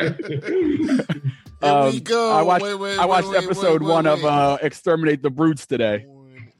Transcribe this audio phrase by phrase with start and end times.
[1.62, 2.30] Um, we go.
[2.32, 4.12] I watched, Wait, wait, I watched wait, wait, episode wait, one wait.
[4.14, 6.06] of uh, Exterminate the Brutes today.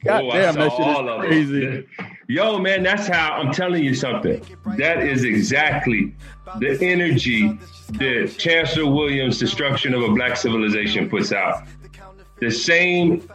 [0.04, 1.86] God Oh, damn, that shit is crazy.
[2.28, 4.44] Yo, man, that's how I'm telling you something.
[4.76, 6.14] That is exactly
[6.58, 7.58] the energy
[7.92, 11.66] that Chancellor Williams' destruction of a black civilization puts out.
[12.40, 13.26] The same,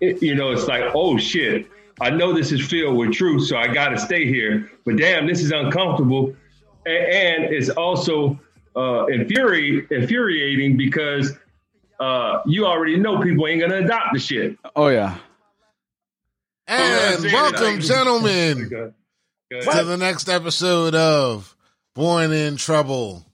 [0.00, 1.66] you know, it's like, oh shit,
[2.00, 4.70] I know this is filled with truth, so I got to stay here.
[4.86, 6.34] But damn, this is uncomfortable,
[6.86, 8.38] A- and it's also
[8.76, 11.32] uh, infuri- infuriating because
[12.00, 14.58] uh, you already know people ain't gonna adopt the shit.
[14.74, 15.16] Oh yeah.
[16.66, 18.92] And Yeah, welcome, gentlemen, Go
[19.58, 19.72] ahead.
[19.78, 21.54] to the next episode of
[21.94, 23.24] Born in Trouble.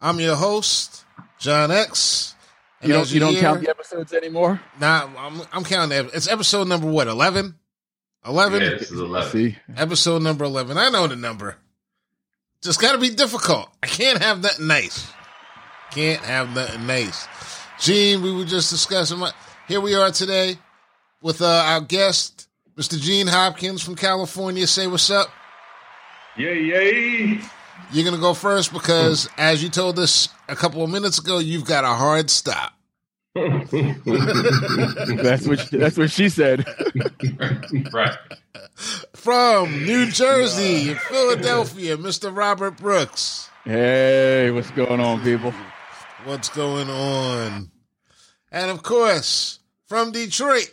[0.00, 1.04] I'm your host,
[1.38, 2.34] John X.
[2.80, 4.60] And You don't as you don't hear- count the episodes anymore?
[4.78, 5.96] Nah, I'm, I'm counting.
[5.98, 7.08] ev- It's episode number what?
[7.08, 7.54] Eleven.
[8.26, 8.62] Eleven.
[8.62, 9.30] Yeah, this is 11.
[9.32, 10.78] See, Episode number eleven.
[10.78, 11.56] I know the number.
[12.64, 13.68] Just got to be difficult.
[13.82, 15.12] I can't have nothing nice.
[15.90, 17.28] Can't have nothing nice.
[17.78, 19.18] Gene, we were just discussing.
[19.18, 19.32] My,
[19.68, 20.56] here we are today
[21.20, 22.98] with uh, our guest, Mr.
[22.98, 24.66] Gene Hopkins from California.
[24.66, 25.28] Say what's up.
[26.38, 27.40] Yay, yay.
[27.92, 31.66] You're gonna go first because, as you told us a couple of minutes ago, you've
[31.66, 32.73] got a hard stop.
[33.34, 33.72] That's
[35.46, 36.64] what she, that's what she said.
[37.92, 38.16] right.
[39.14, 42.34] From New Jersey and Philadelphia, Mr.
[42.36, 43.50] Robert Brooks.
[43.64, 45.52] Hey, what's going on, people?
[46.24, 47.72] What's going on?
[48.52, 50.72] And of course, from Detroit,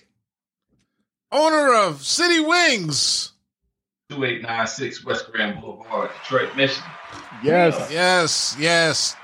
[1.32, 3.32] owner of City Wings.
[4.10, 6.92] 2896 West Grand Boulevard, Detroit, Michigan.
[7.44, 7.90] Yes.
[7.92, 9.16] Yes, yes.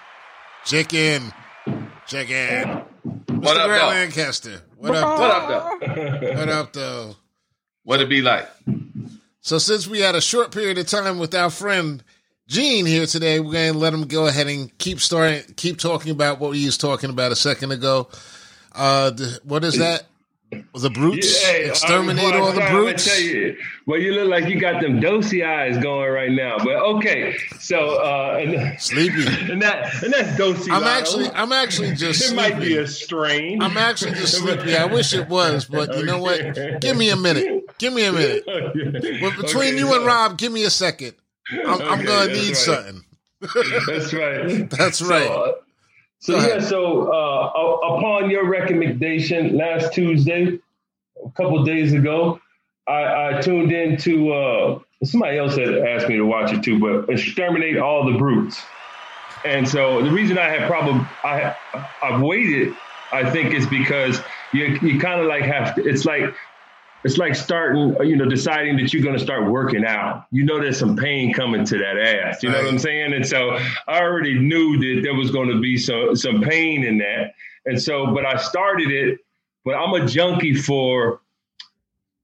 [0.65, 1.31] Chicken.
[2.07, 2.35] Chicken.
[2.35, 3.41] Mr.
[3.41, 3.87] What up, Grant though?
[3.87, 4.61] Lancaster.
[4.77, 6.35] What up, What up, though?
[6.35, 7.15] What up, though?
[7.83, 8.47] What it be like?
[9.41, 12.03] So since we had a short period of time with our friend
[12.47, 16.11] Gene here today, we're going to let him go ahead and keep starting, keep talking
[16.11, 18.07] about what he was talking about a second ago.
[18.73, 20.03] Uh, the, what is that?
[20.49, 21.43] The brutes?
[21.43, 23.05] Yeah, Exterminate uh, all the brutes?
[23.05, 26.57] Tell you, well, you look like you got them dosey eyes going right now.
[26.57, 29.25] But okay, so uh, and, Sleepy.
[29.51, 30.71] and that and that's dosey.
[30.71, 33.61] I'm actually, I'm actually just it might be a strain.
[33.61, 34.75] I'm actually just sleepy.
[34.77, 36.79] I wish it was, but you know what?
[36.79, 37.77] Give me a minute.
[37.77, 38.43] Give me a minute.
[39.21, 41.13] But between Okay, you and Rob, give me a second.
[41.51, 42.55] I'm, I'm Okay, gonna need right.
[42.57, 43.03] something.
[43.41, 44.69] That's right.
[44.69, 45.29] That's So, right.
[45.29, 45.51] uh,
[46.19, 50.59] So, yeah, so uh, upon your recommendation last Tuesday,
[51.23, 52.39] a couple days ago,
[52.87, 56.79] I, I tuned in to uh, somebody else had asked me to watch it too,
[56.79, 58.61] but exterminate all the brutes.
[59.45, 61.55] And so the reason I had problem I
[62.01, 62.73] I've waited,
[63.11, 64.19] I think, is because
[64.53, 65.87] you you kind of like have to.
[65.87, 66.33] It's like
[67.03, 70.25] it's like starting, you know, deciding that you're going to start working out.
[70.31, 72.41] You know, there's some pain coming to that ass.
[72.41, 73.13] You know what I'm saying?
[73.13, 76.97] And so I already knew that there was going to be some some pain in
[76.97, 77.33] that.
[77.65, 79.19] And so, but I started it.
[79.63, 81.19] But I'm a junkie for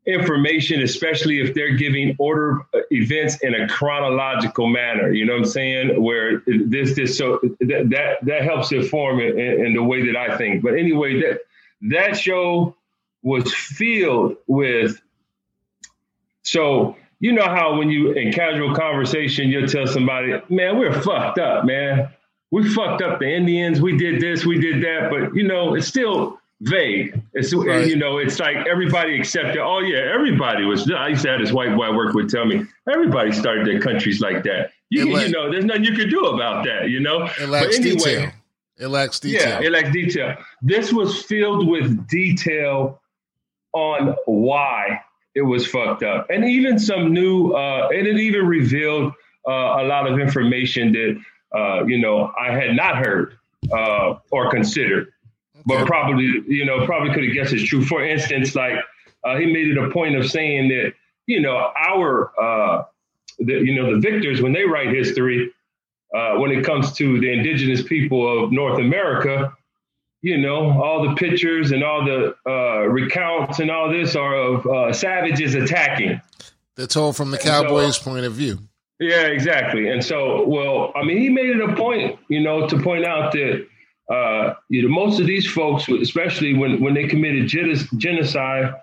[0.06, 5.12] information, especially if they're giving order uh, events in a chronological manner.
[5.12, 6.02] You know what I'm saying?
[6.02, 10.18] Where this this so that that, that helps inform it in, in the way that
[10.18, 10.64] I think.
[10.64, 11.42] But anyway, that
[11.90, 12.76] that show
[13.24, 15.00] was filled with
[16.44, 21.40] so you know how when you in casual conversation you'll tell somebody man we're fucked
[21.40, 22.10] up man
[22.52, 25.88] we fucked up the indians we did this we did that but you know it's
[25.88, 27.88] still vague it's Right.
[27.88, 31.52] you know it's like everybody accepted oh yeah everybody was i used to have this
[31.52, 35.28] white boy I work with tell me everybody started their countries like that you, It
[35.28, 38.32] you know there's nothing you can do about that you know It lacks anyway, detail.
[38.78, 39.62] It lacks detail.
[39.62, 40.36] yeah, it lacks detail.
[40.64, 43.00] This was filled with detail
[43.74, 45.02] on why
[45.36, 47.52] it was fucked up, and even some new.
[47.52, 49.14] Uh, and it even revealed
[49.48, 51.22] uh, a lot of information that
[51.58, 53.38] uh, you know I had not heard
[53.72, 55.12] uh, or considered,
[55.66, 57.84] but probably you know probably could have guessed it's true.
[57.84, 58.80] For instance, like
[59.24, 60.94] uh, he made it a point of saying that
[61.26, 62.86] you know our uh,
[63.40, 65.52] the, you know the victors when they write history
[66.14, 69.52] uh, when it comes to the indigenous people of North America,
[70.24, 74.66] you know, all the pictures and all the uh, recounts and all this are of
[74.66, 76.20] uh, savages attacking.
[76.76, 78.58] That's all from the so- Cowboys' point of view.
[79.00, 79.90] Yeah, exactly.
[79.90, 83.34] And so, well, I mean, he made it a point, you know, to point out
[83.34, 83.68] that
[84.10, 87.48] uh, you know most of these folks, especially when when they committed
[87.98, 88.74] genocide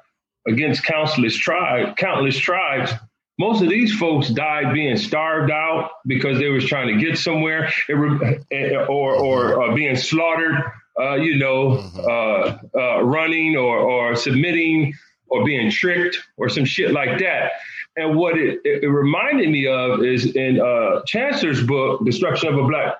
[0.46, 2.92] against countless tribe, countless tribes,
[3.38, 7.72] most of these folks died being starved out because they was trying to get somewhere,
[7.88, 8.40] re-
[8.88, 10.56] or or uh, being slaughtered,
[11.00, 14.94] uh, you know, uh, uh, running or or submitting
[15.28, 17.52] or being tricked or some shit like that.
[17.96, 22.58] And what it, it, it reminded me of is in uh, Chancellor's book, Destruction of
[22.58, 22.96] a Black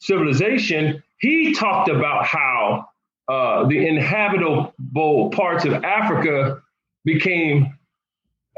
[0.00, 2.88] civilization, he talked about how
[3.28, 6.62] uh, the inhabitable parts of Africa
[7.04, 7.76] became,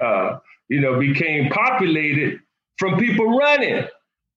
[0.01, 0.39] uh,
[0.69, 2.41] you know, became populated
[2.79, 3.85] from people running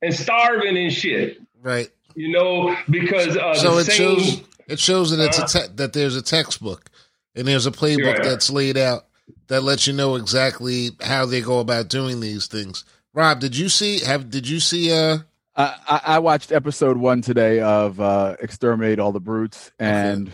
[0.01, 1.37] and starving and shit.
[1.61, 1.89] Right.
[2.15, 5.47] You know, because uh, so the it same, shows it shows that it's a Uh,
[5.67, 6.89] te- that there's a textbook
[7.35, 8.23] and there's a playbook Right.
[8.23, 9.05] that's laid out
[9.47, 12.83] that lets you know exactly how they go about doing these things.
[13.13, 15.19] Rob, did you see have did you see uh
[15.55, 20.31] I, I I watched episode one today of uh, Exterminate All the Brutes, and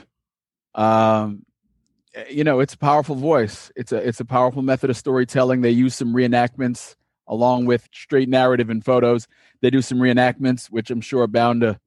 [0.75, 1.45] um,
[2.29, 3.69] you know it's a powerful voice.
[3.75, 5.59] It's a it's a powerful method of storytelling.
[5.61, 6.95] They use some reenactments
[7.29, 9.27] along with straight narrative and photos.
[9.61, 11.79] They do some reenactments, which I'm sure are bound to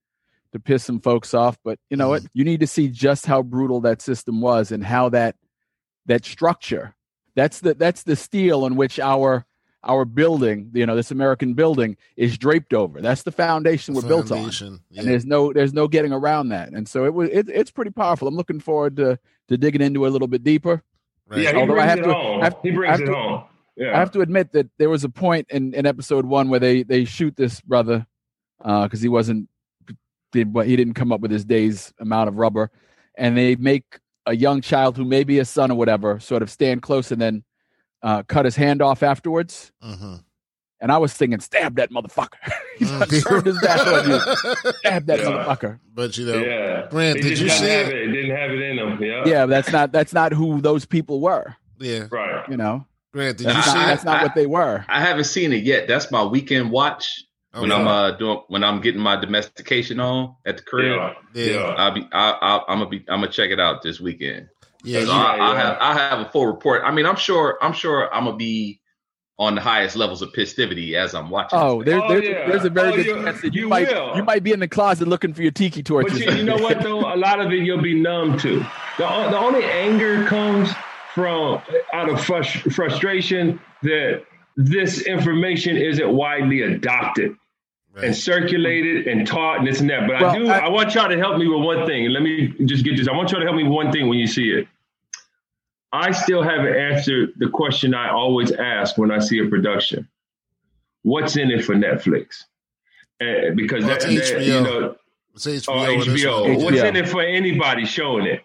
[0.53, 1.59] to piss some folks off.
[1.65, 2.23] But you know what?
[2.23, 2.39] Mm-hmm.
[2.39, 5.37] You need to see just how brutal that system was and how that
[6.07, 6.95] that structure.
[7.35, 9.45] That's the that's the steel on which our
[9.85, 13.01] our building, you know, this American building is draped over.
[13.01, 14.81] That's the foundation we're built on, foundation?
[14.97, 16.69] and there's no there's no getting around that.
[16.69, 18.29] And so it was it, it's pretty powerful.
[18.29, 19.19] I'm looking forward to
[19.49, 20.83] to digging into it a little bit deeper.
[21.27, 21.41] Right.
[21.41, 22.41] yeah, he Although I have it to- home.
[22.43, 23.45] I have- he I brings have it to- home.
[23.77, 23.95] Yeah.
[23.97, 26.83] I have to admit that there was a point in, in episode one where they
[26.83, 28.07] they shoot this brother
[28.59, 29.49] because he wasn't
[30.33, 32.71] did what he didn't come up with his day's amount of rubber,
[33.17, 36.51] and they make a young child who may be a son or whatever sort of
[36.51, 37.45] stand close and then
[38.03, 39.73] uh, cut his hand off afterwards.
[39.83, 40.23] Mhm.
[40.81, 42.35] And I was thinking, stab that motherfucker.
[42.79, 42.99] He's Mm.
[43.09, 44.19] gonna turn his back on you.
[44.79, 45.25] Stab that Yeah.
[45.27, 45.79] motherfucker.
[45.95, 46.87] But you know, yeah.
[46.91, 47.89] Grant, He did you see it?
[47.89, 48.07] it?
[48.13, 49.03] Didn't have it in him.
[49.03, 49.23] Yeah.
[49.27, 51.55] Yeah, that's not that's not who those people were.
[51.79, 52.49] Yeah, Right.
[52.49, 54.85] You know, Grant, did And you that's see not, I- that's not what they were.
[54.89, 55.87] I haven't seen it yet.
[55.89, 57.25] That's my weekend watch
[57.55, 57.81] when Okay.
[57.81, 60.97] I'm uh doing when I'm getting my domestication on at the crib.
[60.97, 61.13] Yeah.
[61.35, 61.53] Yeah.
[61.53, 61.61] Yeah.
[61.77, 64.49] I'll be I, I, I'm gonna be I'm gonna check it out this weekend.
[64.85, 65.57] Yeah, So you- I, I yeah.
[65.63, 66.83] have I have a full report.
[66.85, 68.81] I mean, I'm sure I'm sure I'm gonna be
[69.39, 71.59] on the highest levels of festivity as I'm watching.
[71.59, 72.35] Oh, this there's Oh, there's, yeah.
[72.47, 74.17] a, there's a very Oh, good you- chance that you, you might will.
[74.17, 76.21] you might be in the closet looking for your tiki But torches.
[76.21, 77.01] you, you know what though?
[77.13, 78.59] A lot of it you'll be numb to.
[78.99, 80.71] The, the only anger comes
[81.15, 81.61] from
[81.93, 84.25] out of frus- frustration that
[84.57, 87.35] this information isn't widely adopted
[87.95, 88.05] right.
[88.05, 90.07] and circulated and taught and this and that.
[90.07, 90.49] But I do.
[90.49, 92.05] I- I, want y'all to help me with one thing.
[92.05, 93.09] And let me just get this.
[93.09, 94.69] I want y'all to help me with one thing when you see it.
[95.93, 100.09] I still haven't answered the question I always ask when I see a production.
[101.03, 102.45] What's in it for Netflix?
[103.21, 104.97] Uh, because Well, that, that, you know,
[105.35, 105.69] It's HBO.
[105.69, 106.47] or HBO.
[106.47, 106.65] HBO.
[106.65, 108.43] What's in it for anybody showing it?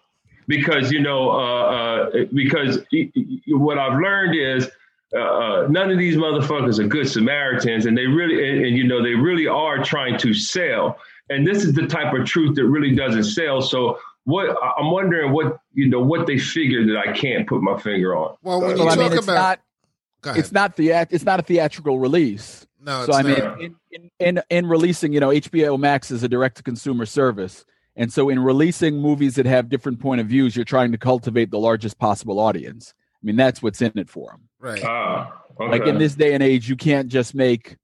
[0.47, 4.69] Because you know, uh, uh, because y- y- what I've learned is
[5.15, 8.85] uh, uh, none of these motherfuckers are good Samaritans, and they really, and, and you
[8.85, 10.97] know, they really are trying to sell.
[11.29, 13.61] And this is the type of truth that really doesn't sell.
[13.61, 17.77] So, what I'm wondering, what you know, what they figure that I can't put my
[17.79, 18.35] finger on.
[18.41, 19.59] Well, when you well, I talk mean, it's about, not
[20.37, 22.67] it's not the it's not a theatrical release.
[22.81, 23.61] no, it's so I mean, not.
[23.61, 27.65] in, in, in in releasing, you know, HBO Max is a direct to consumer service,
[27.97, 31.51] and so in releasing movies that have different point of views, you're trying to cultivate
[31.51, 32.93] the largest possible audience.
[33.15, 34.41] I mean, that's what's in it for them.
[34.59, 34.81] right.
[34.85, 35.71] Ah, okay.
[35.71, 37.75] Like in this day and age, you can't just make,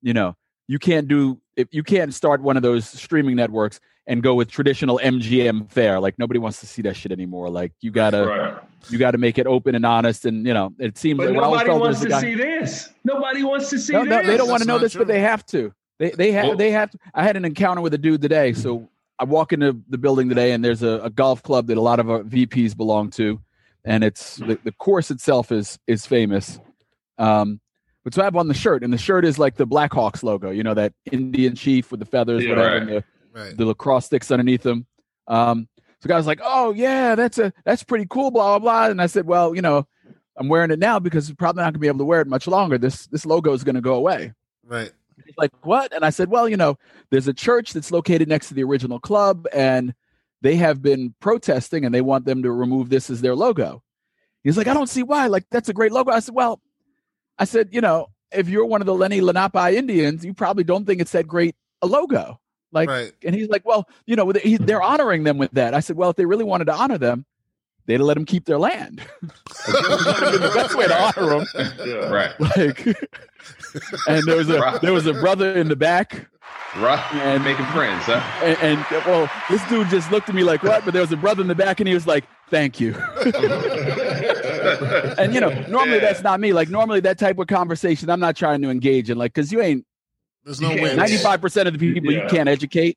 [0.00, 0.34] you know,
[0.66, 4.50] you can't do if you can't start one of those streaming networks and go with
[4.50, 6.00] traditional MGM fare.
[6.00, 7.50] Like nobody wants to see that shit anymore.
[7.50, 8.54] Like you gotta right.
[8.88, 10.24] you gotta make it open and honest.
[10.24, 12.20] And you know, it seems But like what I always nobody told wants to guy-
[12.22, 12.88] see this.
[13.04, 14.26] Nobody wants to see no, no, this.
[14.28, 15.72] they don't want to know not this, but they have to.
[15.98, 16.90] They they have Well- they have.
[16.92, 16.98] To.
[17.12, 18.54] I had an encounter with a dude today.
[18.54, 21.80] So I walk into the building today, and there's a, a golf club that a
[21.80, 23.40] lot of our VPs belong to,
[23.84, 26.58] and it's the, the course itself is is famous.
[27.18, 27.60] Um,
[28.04, 30.50] but so I have on the shirt, and the shirt is like the Blackhawks logo.
[30.50, 32.82] You know that Indian chief with the feathers, Yeah, whatever, right.
[32.82, 33.04] and the,
[33.34, 33.56] Right.
[33.56, 34.86] the lacrosse sticks underneath them.
[35.26, 38.84] Um, so the guy was like, "Oh yeah, that's a that's pretty cool." Blah blah
[38.84, 38.90] blah.
[38.90, 39.86] And I said, "Well, you know,
[40.36, 42.26] I'm wearing it now because I'm probably not going to be able to wear it
[42.26, 42.76] much longer.
[42.76, 44.32] This this logo is going to go away."
[44.66, 44.90] Right.
[45.24, 46.78] He's like, "What?" And I said, "Well, you know,
[47.10, 49.94] there's a church that's located next to the original club, and
[50.40, 53.82] they have been protesting, and they want them to remove this as their logo."
[54.44, 55.26] He's like, "I don't see why.
[55.26, 56.60] Like, that's a great logo." I said, "Well,
[57.38, 60.86] I said, you know, if you're one of the Lenni Lenape Indians, you probably don't
[60.86, 62.38] think it's that great a logo."
[62.72, 63.12] Like, right.
[63.22, 65.74] and he's like, well, you know, he, they're honoring them with that.
[65.74, 67.26] I said, well, if they really wanted to honor them,
[67.86, 69.02] they'd let them keep their land.
[69.20, 71.46] the best way to honor them.
[71.86, 72.08] Yeah.
[72.10, 72.86] right, Like,
[74.08, 76.28] and there was a there was a brother in the back,
[76.76, 77.14] right.
[77.14, 78.20] and Making friends, huh?
[78.42, 80.84] and, and well, this dude just looked at me like, what?
[80.84, 82.94] But there was a brother in the back, and he was like, thank you.
[85.18, 86.00] and you know, normally Yeah.
[86.00, 86.52] that's not me.
[86.52, 89.18] Like normally that type of conversation, I'm not trying to engage in.
[89.18, 89.84] Like, because you ain't
[90.44, 90.94] There's no way.
[90.96, 92.96] ninety five percent of the people you can't educate.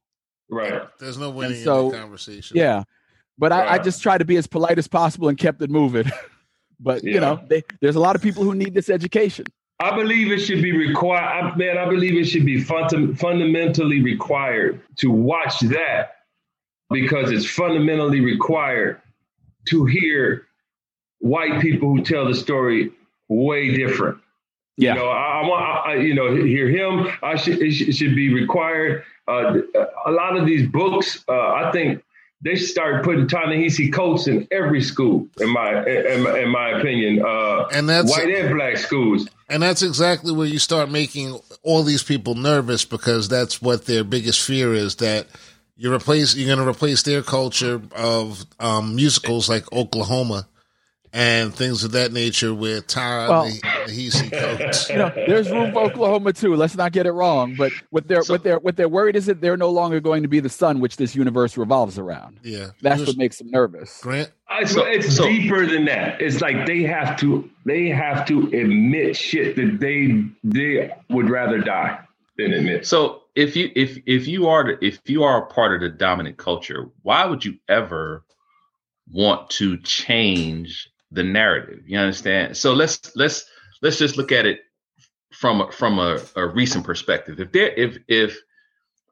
[0.50, 0.82] Right.
[1.00, 2.58] There's no winning so- in the conversation.
[2.58, 2.84] Yeah.
[3.38, 6.10] But I, I just try to be as polite as possible and kept it moving.
[6.80, 7.14] but Yeah.
[7.16, 9.46] you know, they, there's a lot of people who need this education.
[9.80, 11.58] I believe it should be required.
[11.58, 16.18] Man, I believe it should be funda- fundamentally required to watch that
[16.90, 19.02] because it's fundamentally required
[19.66, 20.48] to hear
[21.20, 22.92] white people who tell the story
[23.28, 24.18] way different.
[24.78, 24.94] Yeah.
[24.94, 27.08] You know, I, I want, I, you know, hear him.
[27.24, 29.04] I should, it should be required.
[29.28, 29.62] Uh,
[30.06, 32.04] a lot of these books, uh, I think
[32.46, 36.80] they should start putting Ta-Nehisi Coates in every school, in my, in my, in my
[36.80, 39.28] opinion, uh, and that's white and black schools.
[39.50, 44.04] And that's exactly where you start making all these people nervous because that's what their
[44.04, 45.26] biggest fear is that
[45.76, 50.48] you replace you're going to replace their culture of um, musicals like Oklahoma
[51.16, 53.46] and things of that nature with Tara Well-
[53.88, 54.90] Nehisi Coates.
[54.96, 56.56] You know, there's room for Oklahoma too.
[56.56, 57.56] Let's not get it wrong.
[57.58, 60.24] But what they're So- what they're what they're worried is that they're no longer going
[60.24, 62.40] to be the sun which this universe revolves around.
[62.44, 64.00] Yeah, That's You what makes them nervous.
[64.02, 64.30] Grant.
[64.50, 66.22] I So- it's so- deeper than that.
[66.22, 71.60] It's like they have to they have to admit shit that they they would rather
[71.60, 71.98] die
[72.38, 72.86] than admit.
[72.86, 76.36] So if you if if you are if you are a part of the dominant
[76.36, 78.24] culture, why would you ever
[79.12, 81.84] want to change the narrative?
[81.88, 82.56] You understand?
[82.56, 83.46] So let's let's
[83.82, 84.60] let's just look at it
[85.32, 87.40] from a, from a, a recent perspective.
[87.40, 88.38] If there if if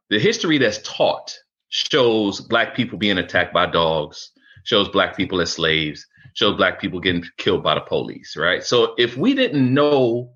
[0.09, 1.35] the history that's taught
[1.69, 4.31] shows black people being attacked by dogs,
[4.63, 8.63] shows black people as slaves, shows black people getting killed by the police, right?
[8.63, 10.31] So if we didn't know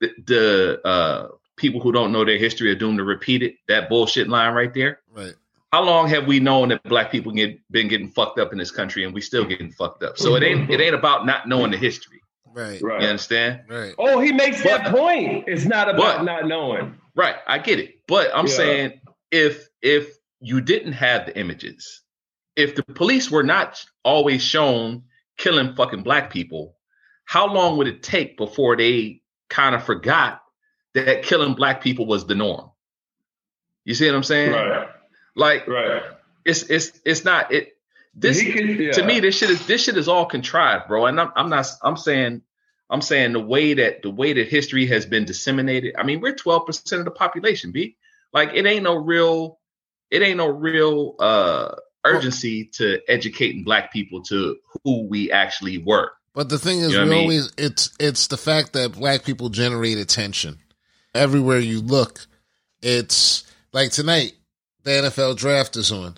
[0.00, 3.88] the, the uh, people who don't know their history are doomed to repeat it, that
[3.88, 5.00] bullshit line right there.
[5.12, 5.34] Right.
[5.76, 8.70] How long have we known that black people get been getting fucked up in this
[8.70, 10.16] country and we still getting fucked up?
[10.16, 12.22] So it ain't it ain't about not knowing the history.
[12.46, 12.80] Right.
[12.80, 13.02] Right.
[13.02, 13.60] You understand?
[13.68, 13.94] Right.
[13.98, 15.44] Oh, he makes that point.
[15.46, 16.94] It's not about but- not knowing.
[17.14, 17.96] Right, I get it.
[18.08, 18.52] But I'm Yeah.
[18.54, 22.00] saying if if you didn't have the images,
[22.56, 25.02] if the police were not always shown
[25.36, 26.74] killing fucking black people,
[27.26, 30.40] how long would it take before they kind of forgot
[30.94, 32.70] that killing black people was the norm?
[33.84, 34.52] You see what I'm saying?
[34.52, 34.88] Right.
[35.36, 36.02] Like Right.
[36.44, 37.76] it's it's it's not it
[38.14, 38.92] this He could- yeah.
[38.92, 41.06] to me this shit is this shit is all contrived, bro.
[41.06, 42.42] And I'm I'm not I'm saying
[42.88, 45.94] I'm saying the way that the way that history has been disseminated.
[45.98, 47.96] I mean, we're 12% of the population, B.
[48.32, 49.58] Like it ain't no real
[50.10, 51.74] it ain't no real uh
[52.04, 56.12] urgency to educating black people to who we actually were.
[56.34, 57.22] But the thing is, You know we I mean?
[57.22, 60.58] always it's it's the fact that black people generate attention
[61.14, 62.26] everywhere you look.
[62.82, 64.34] It's like tonight,
[64.86, 66.16] the NFL draft is on,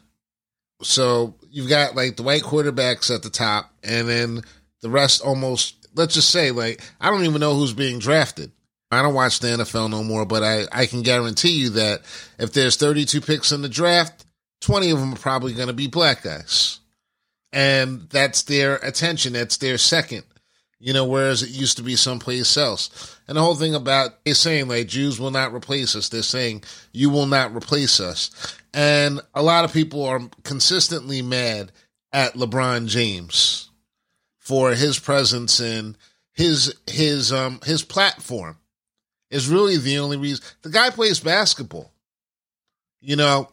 [0.82, 4.42] so you've got like the white quarterbacks at the top, and then
[4.80, 5.74] the rest almost.
[5.94, 8.52] Let's just say, like, I don't even know who's being drafted.
[8.92, 12.02] I don't watch the NFL no more, but I I can guarantee you that
[12.38, 14.24] if there's 32 picks in the draft,
[14.60, 16.78] 20 of them are probably going to be black guys
[17.52, 19.32] and that's their attention.
[19.32, 20.24] That's their second,
[20.80, 23.16] you know, whereas it used to be someplace else.
[23.26, 26.08] And the whole thing about they're saying like Jews will not replace us.
[26.08, 28.30] They're saying you will not replace us.
[28.72, 31.72] And a lot of people are consistently mad
[32.12, 33.70] at LeBron James
[34.38, 35.96] for his presence and
[36.32, 38.56] his his um his platform
[39.30, 41.92] is really the only reason the guy plays basketball.
[43.00, 43.48] You know,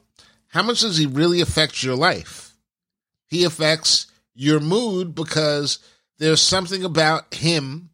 [0.48, 2.46] how much does he really affect your life?
[3.27, 5.79] he affects your mood because
[6.17, 7.89] there's something about him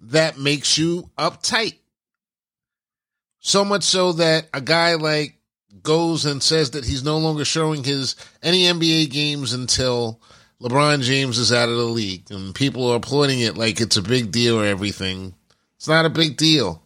[0.00, 1.76] that makes you uptight.
[3.40, 5.38] So much so that a guy like
[5.82, 10.20] goes and says that he's no longer showing his any NBA games until
[10.60, 14.02] LeBron James is out of the league and people are applauding it like it's a
[14.02, 15.34] big deal or everything.
[15.76, 16.82] It's not a big deal.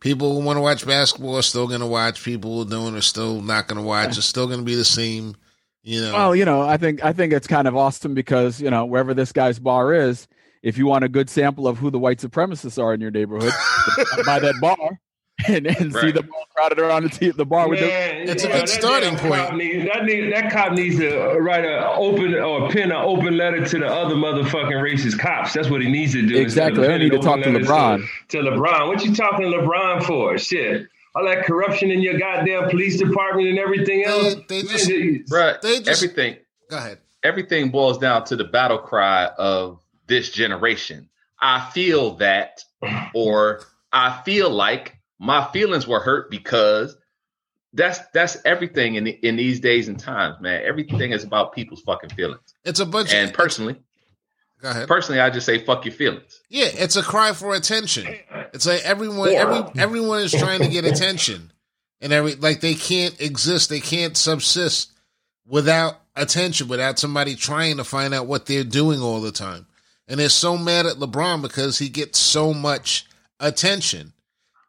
[0.00, 2.22] People who want to watch basketball are still going to watch.
[2.22, 4.16] People who don't are still not going to watch.
[4.16, 5.34] It's still going to be the same.
[5.88, 8.70] You know, Well, you know, I think I think it's kind of awesome because you
[8.70, 10.28] know wherever this guy's bar is,
[10.62, 13.52] if you want a good sample of who the white supremacists are in your neighborhood,
[14.26, 15.00] by that bar
[15.48, 17.88] and, and see the them all crowded around the, t- the bar with them.
[17.88, 19.56] Man, It's a good that starting damn point.
[19.56, 23.64] Needs, that, need, that cop needs to write a open or pen an open letter
[23.64, 25.54] to the other motherfucking racist cops.
[25.54, 26.36] That's what he needs to do.
[26.36, 26.86] Exactly.
[26.86, 28.04] I need to talk to LeBron.
[28.28, 30.36] To, to LeBron, what you talking to LeBron for?
[30.38, 30.88] Shit,
[31.18, 34.36] all that corruption in your goddamn police department and everything else.
[34.48, 36.36] they Man, just- they- Bruh, They just- everything
[36.70, 36.98] go ahead.
[37.24, 41.08] everything boils down to the battle cry of this generation.
[41.40, 42.64] I feel that,
[43.14, 46.96] or I feel like my feelings were hurt because
[47.74, 50.62] that's that's everything in in these days and times, man.
[50.64, 52.54] Everything is about people's fucking feelings.
[52.64, 53.12] It's a bunch.
[53.12, 53.76] And of, personally,
[54.60, 54.88] go ahead.
[54.88, 56.40] personally, I just say fuck your feelings.
[56.48, 58.06] Yeah, it's a cry for attention.
[58.52, 61.52] It's like everyone, every everyone is trying to get attention,
[62.00, 64.92] and every like they can't exist, they can't subsist
[65.46, 69.66] without attention, without somebody trying to find out what they're doing all the time.
[70.06, 73.06] And they're so mad at LeBron because he gets so much
[73.40, 74.12] attention.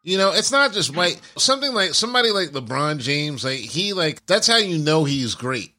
[0.02, 1.20] You know, it's not just white.
[1.36, 5.74] Something like somebody like LeBron James, like he like that's how you know he's great.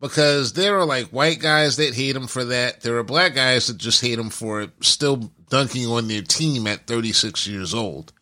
[0.00, 2.80] Because there are like white guys that hate him for that.
[2.80, 6.86] There are black guys that just hate him for still dunking on their team at
[6.86, 8.12] 36 years old.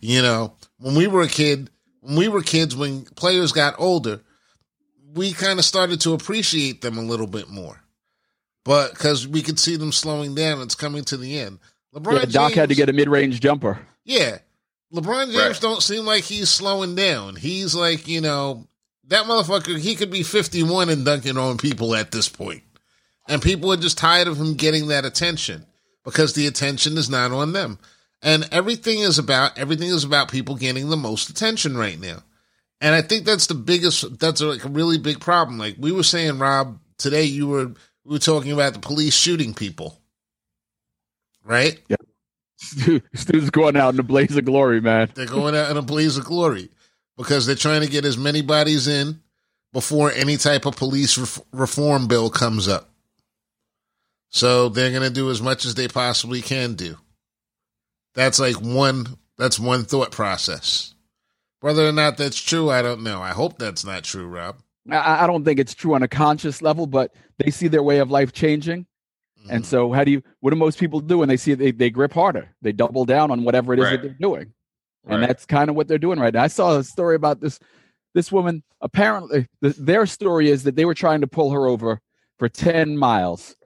[0.00, 4.20] You know, when we were a kid, when we were kids, when players got older,
[5.14, 7.80] we kind of started to appreciate them a little bit more.
[8.64, 11.58] But because we could see them slowing down, it's coming to the end.
[11.94, 13.80] LeBron Yeah, Doc James, had to get a mid-range jumper.
[14.04, 14.38] yeah.
[14.92, 15.60] LeBron James Right.
[15.60, 17.34] don't seem like he's slowing down.
[17.34, 18.68] He's like, you know,
[19.08, 22.62] that motherfucker, he could be 51 and dunking on people at this point.
[23.28, 25.66] And people are just tired of him getting that attention
[26.04, 27.78] because the attention is not on them.
[28.22, 32.22] And everything is about everything is about people getting the most attention right now.
[32.80, 35.58] And I think that's the biggest that's like a really big problem.
[35.58, 37.66] Like we were saying, Rob, today you were
[38.04, 39.98] we were talking about the police shooting people.
[41.44, 41.80] Right?
[41.88, 41.96] Yeah.
[43.14, 45.10] Stu's going out in a blaze of glory, man.
[45.14, 46.70] They're going out in a blaze of glory
[47.16, 49.20] because they're trying to get as many bodies in
[49.72, 52.88] before any type of police ref- reform bill comes up.
[54.30, 56.96] So they're going to do as much as they possibly can do.
[58.14, 59.06] That's like one
[59.38, 60.94] that's one thought process.
[61.60, 63.20] Whether or not that's true, I don't know.
[63.22, 64.56] I hope that's not true, Rob.
[64.90, 67.98] I, I don't think it's true on a conscious level, but they see their way
[67.98, 68.86] of life changing.
[69.50, 69.66] And Mhm.
[69.66, 70.22] so, how do you?
[70.40, 71.58] What do most people do when they see it?
[71.58, 72.48] They, they grip harder.
[72.62, 73.92] They double down on whatever it is Right.
[73.92, 74.52] that they're doing,
[75.06, 75.28] and Right.
[75.28, 76.42] that's kind of what they're doing right now.
[76.42, 77.58] I saw a story about this
[78.14, 78.62] this woman.
[78.80, 82.00] Apparently, the, their story is that they were trying to pull her over
[82.38, 83.56] for ten miles,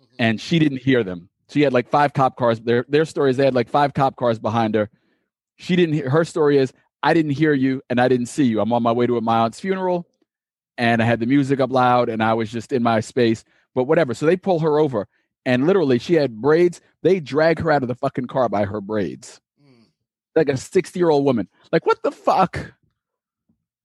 [0.00, 0.14] mm-hmm.
[0.18, 1.28] and she didn't hear them.
[1.50, 2.60] She had like five cop cars.
[2.60, 4.90] Their their story is they had like five cop cars behind her.
[5.56, 5.94] She didn't.
[5.94, 8.60] Hear, her story is I didn't hear you and I didn't see you.
[8.60, 10.06] I'm on my way to my aunt's funeral,
[10.76, 13.44] and I had the music up loud and I was just in my space.
[13.74, 14.14] But whatever.
[14.14, 15.06] So they pull her over,
[15.44, 16.80] and literally she had braids.
[17.02, 19.40] They drag her out of the fucking car by her braids.
[20.38, 21.48] Like a 60 year old woman.
[21.72, 22.72] Like what the fuck?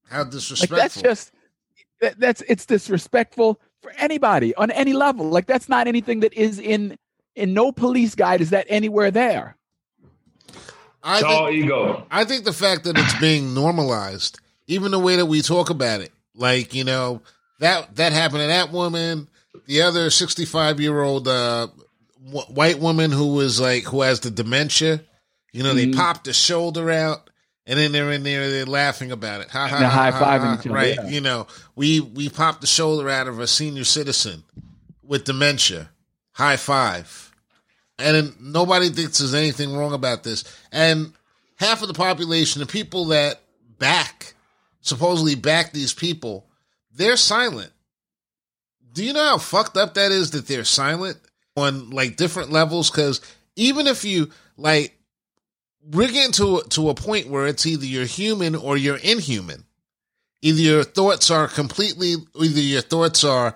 [0.10, 0.78] How Like disrespectful.
[0.78, 1.32] that's just
[2.02, 5.30] that, that's it's disrespectful for anybody on any level.
[5.30, 6.98] Like that's not anything that is in
[7.36, 9.58] in no police guide is that anywhere there.
[11.04, 12.08] I It's think, all ego.
[12.12, 16.00] I think the fact that it's being normalized, even the way that we talk about
[16.02, 17.22] it, like you know
[17.60, 19.28] that that happened to that woman,
[19.66, 21.68] the other sixty-five year old uh,
[22.50, 25.02] white woman who was like who has the dementia.
[25.54, 25.96] You know, they Mhm.
[25.96, 27.30] popped the shoulder out,
[27.66, 29.50] and then they're in there, they're laughing about it.
[29.52, 29.78] Ha ha!
[29.78, 30.96] ha, ha, high-fiving each other, Right?
[30.96, 31.08] yeah.
[31.08, 34.44] You know, we we popped the shoulder out of a senior citizen
[35.04, 35.90] with dementia.
[36.34, 37.32] High five
[38.00, 40.44] and then nobody thinks there's anything wrong about this.
[40.72, 41.14] And
[41.58, 43.40] half of the population, the people that
[43.78, 44.34] back,
[44.82, 46.48] supposedly back these people,
[46.92, 47.72] they're silent.
[48.92, 51.18] Do you know how fucked up that is that they're silent
[51.56, 52.90] on like different levels?
[52.90, 53.22] Because
[53.56, 54.98] even if you like,
[55.92, 59.66] we're getting to to a point where it's either you're human or you're inhuman.
[60.42, 63.56] Either your thoughts are completely, either your thoughts are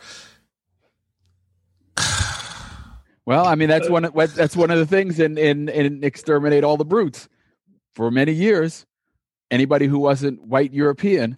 [3.25, 6.63] Well, I mean that's one of that's one of the things in in in exterminate
[6.63, 7.27] all the brutes.
[7.95, 8.85] For many years,
[9.51, 11.37] anybody who wasn't white European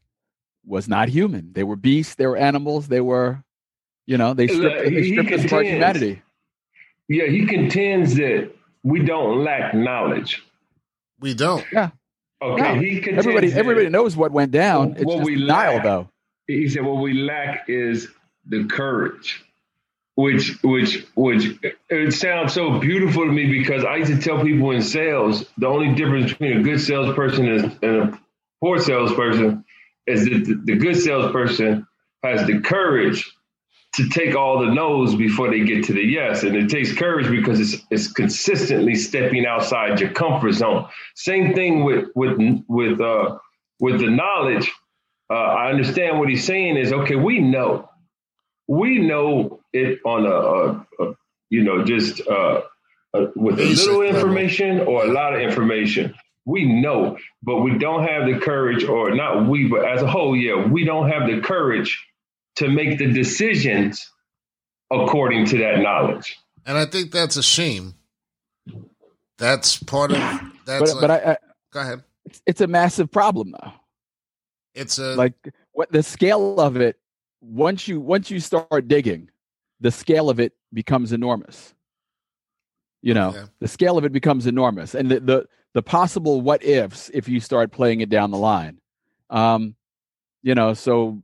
[0.66, 1.54] was not human.
[1.54, 2.16] They were beasts.
[2.16, 2.90] They were animals.
[2.90, 3.44] They were,
[4.06, 5.72] you know, they stripped, He- they stripped us of our contends.
[6.00, 6.22] humanity.
[7.08, 8.52] Yeah, he contends that
[8.84, 10.44] we don't lack knowledge.
[11.20, 11.66] We don't.
[11.72, 11.90] Yeah.
[12.42, 14.94] Okay, No, he Everybody, everybody knows what went down.
[14.94, 16.10] It's What just we denial, lack- though.
[16.48, 18.08] he said what we lack is
[18.48, 19.44] the courage
[20.16, 21.58] which which which
[21.90, 25.68] it sounds so beautiful to me because i used to tell people in sales the
[25.68, 28.20] only difference between a good salesperson and and a
[28.62, 29.64] poor salesperson
[30.08, 31.86] is that the, the good salesperson
[32.24, 33.30] has the courage
[33.96, 37.30] to take all the no's before they get to the yes and it takes courage
[37.30, 43.38] because it's it's consistently stepping outside your comfort zone same thing with with with uh
[43.80, 44.72] with the knowledge
[45.30, 47.16] uh, I understand what he's saying is okay.
[47.16, 47.90] We know,
[48.68, 51.16] we know it on a, a, a
[51.50, 52.62] you know just uh,
[53.14, 56.16] uh, with a little information or a lot of information.
[56.46, 60.36] We know, but we don't have the courage, or not we, but as a whole,
[60.36, 62.04] yeah, we don't have the courage
[62.60, 64.10] to make the decisions
[64.92, 66.38] according to that knowledge.
[66.66, 67.96] And I think that's a shame.
[69.38, 70.18] That's part of
[70.66, 71.38] that's But, but I, I,
[71.72, 72.04] go ahead.
[72.26, 73.72] it's, it's a massive problem, though.
[74.76, 75.34] It's a like
[75.72, 76.98] what the scale of it
[77.42, 79.30] once you once you start digging
[79.80, 81.74] the scale of it becomes enormous
[83.02, 83.46] you know Yeah.
[83.62, 87.40] the scale of it becomes enormous and the, the the possible what ifs if you
[87.40, 88.80] start playing it down the line
[89.30, 89.74] um
[90.44, 91.24] you know so a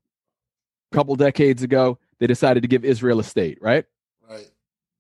[0.96, 3.86] couple decades ago they decided to give israel a state right
[4.30, 4.48] right.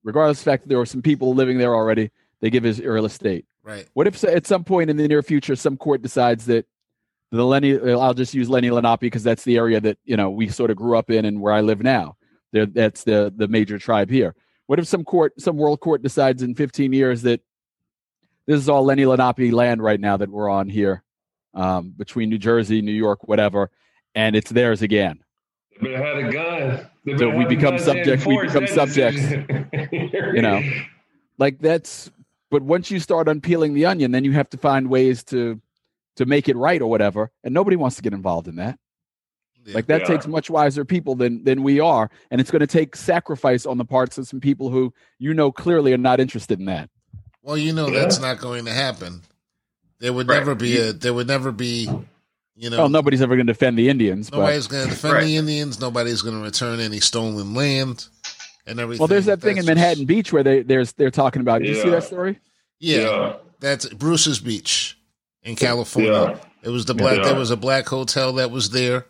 [0.03, 2.93] regardless of the fact that there were some people living there already They give Israel
[2.93, 3.45] real estate.
[3.63, 3.89] Right.
[3.93, 6.67] What if at some point in the near future some court decides that
[7.31, 10.47] the Lenny I'll just use Lenni Lenape because that's the area that you know we
[10.49, 12.17] sort of grew up in and where I live now.
[12.51, 14.35] There, that's the the major tribe here.
[14.67, 17.41] What if some court, some world court decides in 15 years that
[18.45, 21.03] this is all Lenni Lenape land right now that we're on here
[21.55, 23.71] um, between New Jersey, New York, whatever,
[24.13, 25.23] and it's theirs again.
[25.81, 26.87] They better have a gun.
[27.05, 28.25] They So we become subjects.
[28.25, 29.21] we become subjects,
[30.33, 30.61] you know.
[31.37, 32.09] Like that's,
[32.49, 35.59] but once you start unpeeling the onion, then you have to find ways to
[36.15, 38.79] to make it right or whatever, and nobody wants to get involved in that.
[39.65, 39.73] Yeah.
[39.75, 40.07] Like that Yeah.
[40.07, 43.77] takes much wiser people than than we are, and it's going to take sacrifice on
[43.77, 46.89] the parts of some people who you know clearly are not interested in that.
[47.43, 49.21] Well, you know that's not going to happen.
[49.99, 50.37] There would Right.
[50.37, 50.93] never be a.
[50.93, 51.89] There would never be.
[52.57, 55.23] You know, Well, nobody's ever going to defend the Indians, nobody's going to defend Right.
[55.25, 55.79] the Indians.
[55.79, 58.07] Nobody's going to return any stolen land
[58.65, 58.99] and everything.
[58.99, 61.59] well, there's that thing in Manhattan just- Beach where they there's they're talking about.
[61.61, 62.39] Did you see that story?
[62.79, 63.33] yeah, yeah.
[63.59, 64.97] that's Bruce's Beach
[65.43, 66.11] in California.
[66.11, 66.37] Yeah.
[66.63, 67.17] It was the black.
[67.17, 67.23] Yeah.
[67.25, 69.05] There was a black hotel that was there,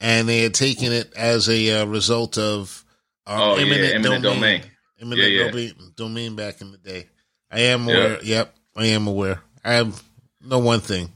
[0.00, 2.84] and they had taken it as a uh, result of
[3.26, 4.40] um, Oh, yeah, eminent, eminent domain.
[4.40, 4.62] domain.
[5.00, 5.50] Eminent Yeah, yeah.
[5.50, 7.06] domain, domain back in the day.
[7.50, 8.18] I am aware.
[8.22, 9.40] Yep, I am aware.
[9.64, 10.02] I have
[10.44, 11.10] know one thing.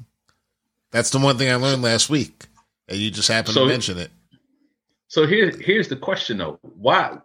[0.93, 2.47] That's the one thing I learned last week,
[2.87, 4.11] and you just happened So- to mention it.
[5.09, 7.19] So here, here's the question though: Why,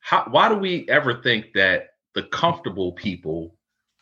[0.00, 3.56] how, why do we ever think that the comfortable people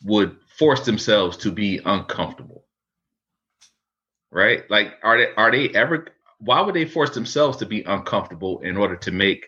[0.04, 2.66] would force themselves to be uncomfortable?
[4.30, 4.68] Right?
[4.70, 6.08] Like, are they are they ever?
[6.40, 9.46] Why would they force themselves to be uncomfortable in order to make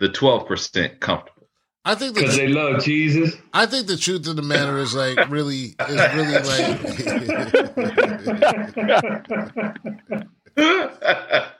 [0.00, 1.41] the twelve percent comfortable?
[1.84, 3.34] I think Because the they love Jesus.
[3.52, 6.80] I think the truth of the matter is like really is really like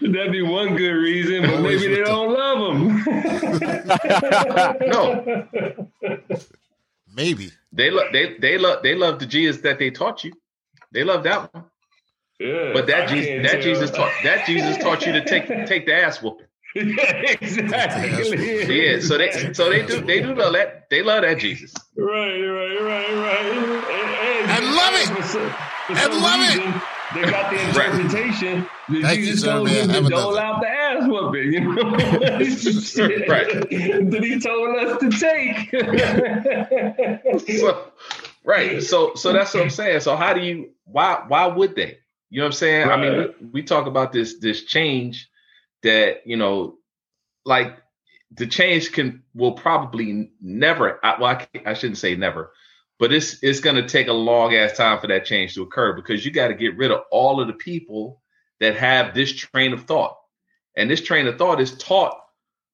[0.00, 3.04] That'd be one good reason, but maybe they don't love him.
[4.90, 5.46] no,
[7.14, 7.50] maybe.
[7.72, 10.32] they love they they love they love the Jesus that they taught you.
[10.92, 11.64] They love that one.
[12.38, 13.62] Yeah, But that I Jesus that tell.
[13.62, 16.46] Jesus taught that Jesus taught you to take take the ass whooping.
[16.74, 18.82] Yeah, exactly.
[18.82, 21.72] Yeah, so they so they do they do love that they love that Jesus.
[21.96, 23.82] Right, right, right, right.
[24.42, 25.08] And, I love it.
[25.08, 26.82] For some, for I some love it.
[27.14, 29.90] They got the interpretation that Thank you, Jesus sir, told man.
[29.90, 31.90] him to dole out the ass whooping, you know?
[33.28, 33.48] Right.
[34.10, 35.70] That he told us to take.
[37.58, 37.92] So,
[38.44, 38.82] right.
[38.82, 40.00] So so that's what I'm saying.
[40.00, 41.98] So how do you why why would they?
[42.30, 42.88] You know what I'm saying?
[42.88, 45.28] I mean, we, we talk about this this change
[45.82, 46.76] that, you know,
[47.44, 47.76] like
[48.34, 52.52] the change can will probably never I, well, I, I shouldn't say never,
[52.98, 55.92] but it's it's going to take a long ass time for that change to occur
[55.92, 58.22] because you got to get rid of all of the people
[58.60, 60.16] that have this train of thought.
[60.76, 62.18] And this train of thought is taught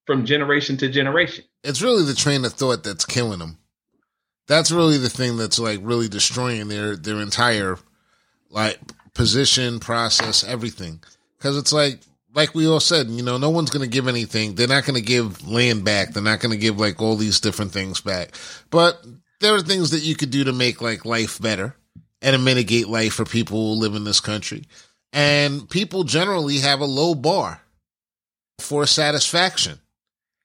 [0.06, 1.44] from generation to generation.
[1.64, 3.58] It's really the train of thought that's killing them.
[4.46, 7.78] That's really the thing that's like really destroying their their entire
[8.50, 8.78] like
[9.14, 11.00] position, process, everything.
[11.36, 12.00] Because it's like
[12.34, 14.54] like we all said, you know, no one's going to give anything.
[14.54, 16.10] They're not going to give land back.
[16.10, 18.34] They're not going to give like all these different things back.
[18.70, 19.04] But
[19.40, 21.74] there are things that you could do to make like life better
[22.20, 24.64] and to mitigate life for people who live in this country.
[25.12, 27.62] And people generally have a low bar
[28.58, 29.78] for satisfaction.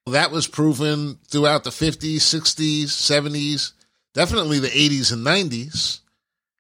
[0.06, 3.72] That was proven throughout the 50s, 60s, 70s,
[4.14, 6.00] definitely the 80s and 90s.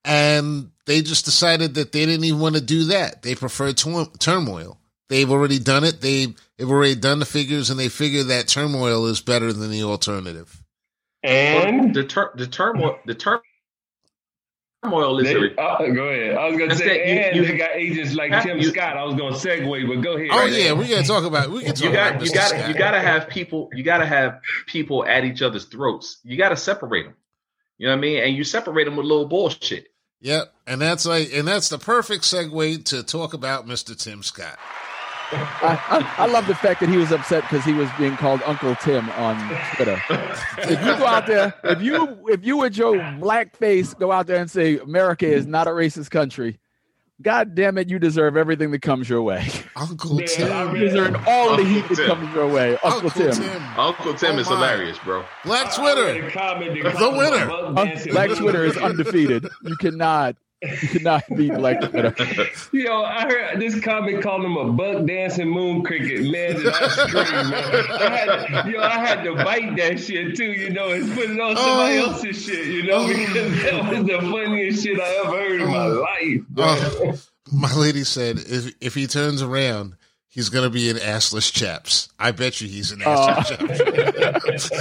[0.05, 3.21] And they just decided that they didn't even want to do that.
[3.21, 4.79] They preferred tur- turmoil.
[5.13, 6.01] They've already done it.
[6.01, 9.83] They, they've already done the figures and they figure that turmoil is better than the
[9.83, 10.59] alternative.
[11.21, 13.43] and the tur- the turmoil the tur-
[14.83, 16.35] turmoil is they, re- uh, go ahead.
[16.35, 18.69] I was gonna That's say, that you- and you- they got agents like Tim you-
[18.71, 18.97] Scott.
[18.97, 20.29] I was gonna segue, but go ahead.
[20.31, 22.33] Oh yeah, we gotta talk about we can talk you got about you Mr.
[22.33, 22.67] got Scott.
[22.69, 26.17] you got to have people you got to have people at each other's throats.
[26.23, 27.13] You got to separate them.
[27.77, 28.23] You know what I mean?
[28.23, 29.89] And you separate them with little bullshit.
[30.21, 33.95] Yep, and that's like, and that's the perfect segue to talk about Mr.
[33.95, 34.57] Tim Scott.
[35.33, 35.79] I,
[36.17, 38.75] I, I love the fact that he was upset because he was being called Uncle
[38.75, 39.37] Tim on
[39.75, 40.01] Twitter.
[40.59, 44.27] if you go out there, if you if you with your black face go out
[44.27, 46.59] there and say America is not a racist country,
[47.21, 49.47] God damn it, you deserve everything that comes your way.
[49.75, 52.77] Uncle Yeah, I Tim, You deserve all the heat Uncle that comes your way.
[52.83, 53.63] Uncle, Tim.
[53.77, 54.55] Uncle Tim Oh, is my.
[54.55, 55.23] hilarious, bro.
[55.45, 56.07] Black Twitter.
[56.09, 57.51] a The called him a winner.
[57.51, 59.47] Uh, Black Twitter is undefeated.
[59.63, 60.35] You cannot
[60.81, 62.15] you cannot beat Black Twitter.
[62.71, 66.21] Yo, I heard this comment called him a buck dancing moon cricket.
[66.21, 67.85] Man, did I scream, man.
[67.91, 71.37] I had, yo, I had to bite that shit too, you know, and put it
[71.39, 72.11] on somebody Oh.
[72.11, 75.85] else's shit, you know, because that was the funniest shit I ever heard in my
[75.85, 76.01] oh.
[76.01, 76.41] life.
[76.57, 77.13] Oh,
[77.51, 79.95] my lady said if if he turns around,
[80.29, 82.07] he's going to be in assless chaps.
[82.17, 83.27] I bet you he's in Oh.
[83.37, 84.69] assless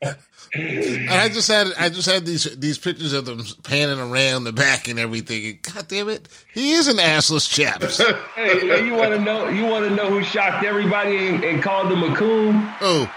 [0.00, 0.16] chaps.
[0.54, 4.52] And I just had I just had these these pictures of them panning around the
[4.52, 5.46] back and everything.
[5.46, 8.00] And God damn it, he is an assless chaps.
[8.34, 9.48] Hey, you want to know?
[9.48, 12.68] You want to know who shocked everybody and, and called him a coon?
[12.80, 13.10] Oh,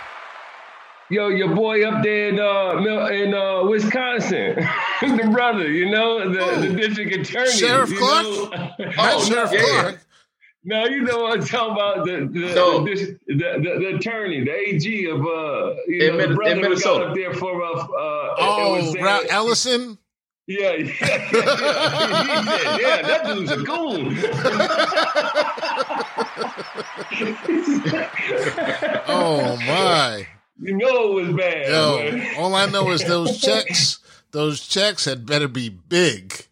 [1.09, 4.55] Yo, your boy up there in uh, in uh, Wisconsin,
[5.01, 8.25] the brother, you know, the, the district attorney, Sheriff Clarke?
[8.25, 8.79] know?
[8.97, 9.65] not Sheriff yeah.
[9.69, 9.99] Clarke.
[10.67, 12.05] No, you know what I'm talking about.
[12.05, 12.83] The the, No.
[12.83, 12.95] the,
[13.27, 16.57] the, the, the attorney, the AG of uh, you In know, Min- the brother in
[16.57, 16.99] who Minnesota.
[17.05, 17.87] got up there for uh, uh, it
[18.39, 19.97] Oh, was saying- Ellison.
[20.47, 24.15] Yeah, yeah, yeah, yeah, yeah, that dude's a goon.
[29.07, 30.27] Oh my.
[30.61, 31.67] you know it was bad.
[31.67, 32.35] Yo, man.
[32.37, 33.99] all I know is those checks.
[34.31, 36.44] Those checks had better be big.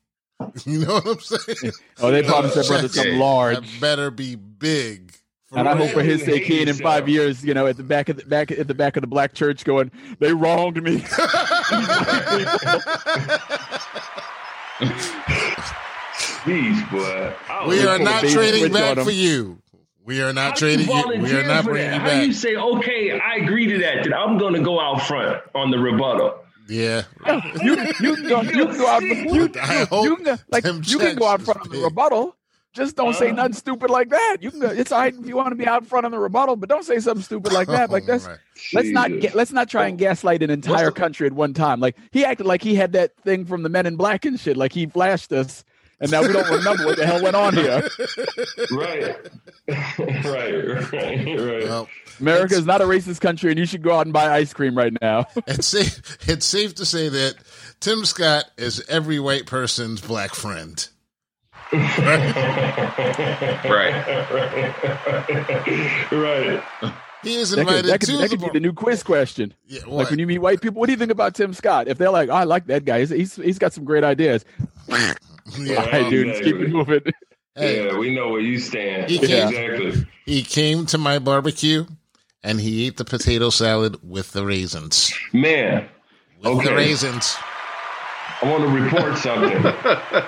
[0.65, 1.73] You know what I'm saying?
[1.99, 3.69] oh, they probably said, Those brother, checks something large.
[3.69, 5.12] Had better be big.
[5.45, 7.77] For And I hope for his sake, he ain't in five years, you know, at
[7.77, 10.82] the back of the back at the back of the black church, going, "They wronged
[10.82, 10.97] me."
[16.43, 17.34] Jeez, boy.
[17.69, 19.62] We are not trading back for you.
[20.06, 21.21] We are not trading you.
[21.21, 22.03] We are not bringing that?
[22.03, 25.01] you How you say, okay, I agree to that, then I'm going to go out
[25.03, 26.42] front on the rebuttal?
[26.69, 27.04] Yeah.
[27.62, 30.97] you you can go, you can go out you, I hope you can like you
[30.99, 32.36] can go out front is on the rebuttal.
[32.73, 33.36] Just don't say Uh-huh.
[33.36, 34.38] nothing stupid like that.
[34.41, 36.17] You can go, it's all right if you want to be out front on the
[36.17, 37.91] rebuttal, but don't say something stupid like that.
[37.91, 38.38] Like that's Right.
[38.73, 41.80] let's not get let's not try and gaslight an entire the- country at one time.
[41.80, 44.58] Like he acted like he had that thing from the Men in Black and shit.
[44.58, 45.63] Like he flashed us,
[46.04, 47.89] and now we don't remember what the hell went on here.
[48.72, 49.16] Right.
[49.68, 51.63] right, right, right.
[51.63, 51.88] Well,
[52.20, 54.78] America is not a racist country, and you should go out and buy ice cream
[54.78, 55.26] right now.
[55.48, 56.18] it's safe.
[56.28, 57.36] It's safe to say that
[57.80, 60.88] Tim Scott is every white person's black friend.
[61.72, 61.89] Right.
[63.63, 64.13] right.
[66.12, 66.94] right.
[67.24, 69.02] He is That invited could, that could, to that could the be the new quiz
[69.02, 69.54] question.
[69.66, 71.88] Yeah, Like when you meet white people, what do you think about Tim Scott?
[71.88, 74.44] If they're like, oh, I like that guy, he's he's, he's got some great ideas.
[75.58, 77.01] Yeah, All right, oh, dude, let's keep it moving.
[77.56, 79.10] Hey, Yeah, we know where you stand.
[79.12, 80.08] He can't- Exactly.
[80.25, 81.86] he came to my barbecue
[82.43, 85.13] and he ate the potato salad with the raisins.
[85.34, 85.88] Man,
[86.41, 87.36] With the raisins.
[88.41, 89.62] I want to report something.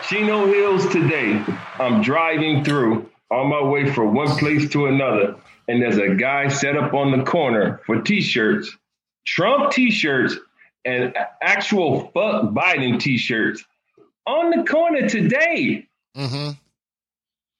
[0.08, 1.44] Chino Hills today.
[1.80, 5.36] I'm driving through on my way from one place to another,
[5.68, 8.72] and there's a guy set up on the corner for t-shirts,
[9.26, 10.38] Trump t-shirts,
[10.86, 13.66] and actual fuck Biden t-shirts
[14.26, 15.88] on the corner today.
[16.16, 16.52] hmm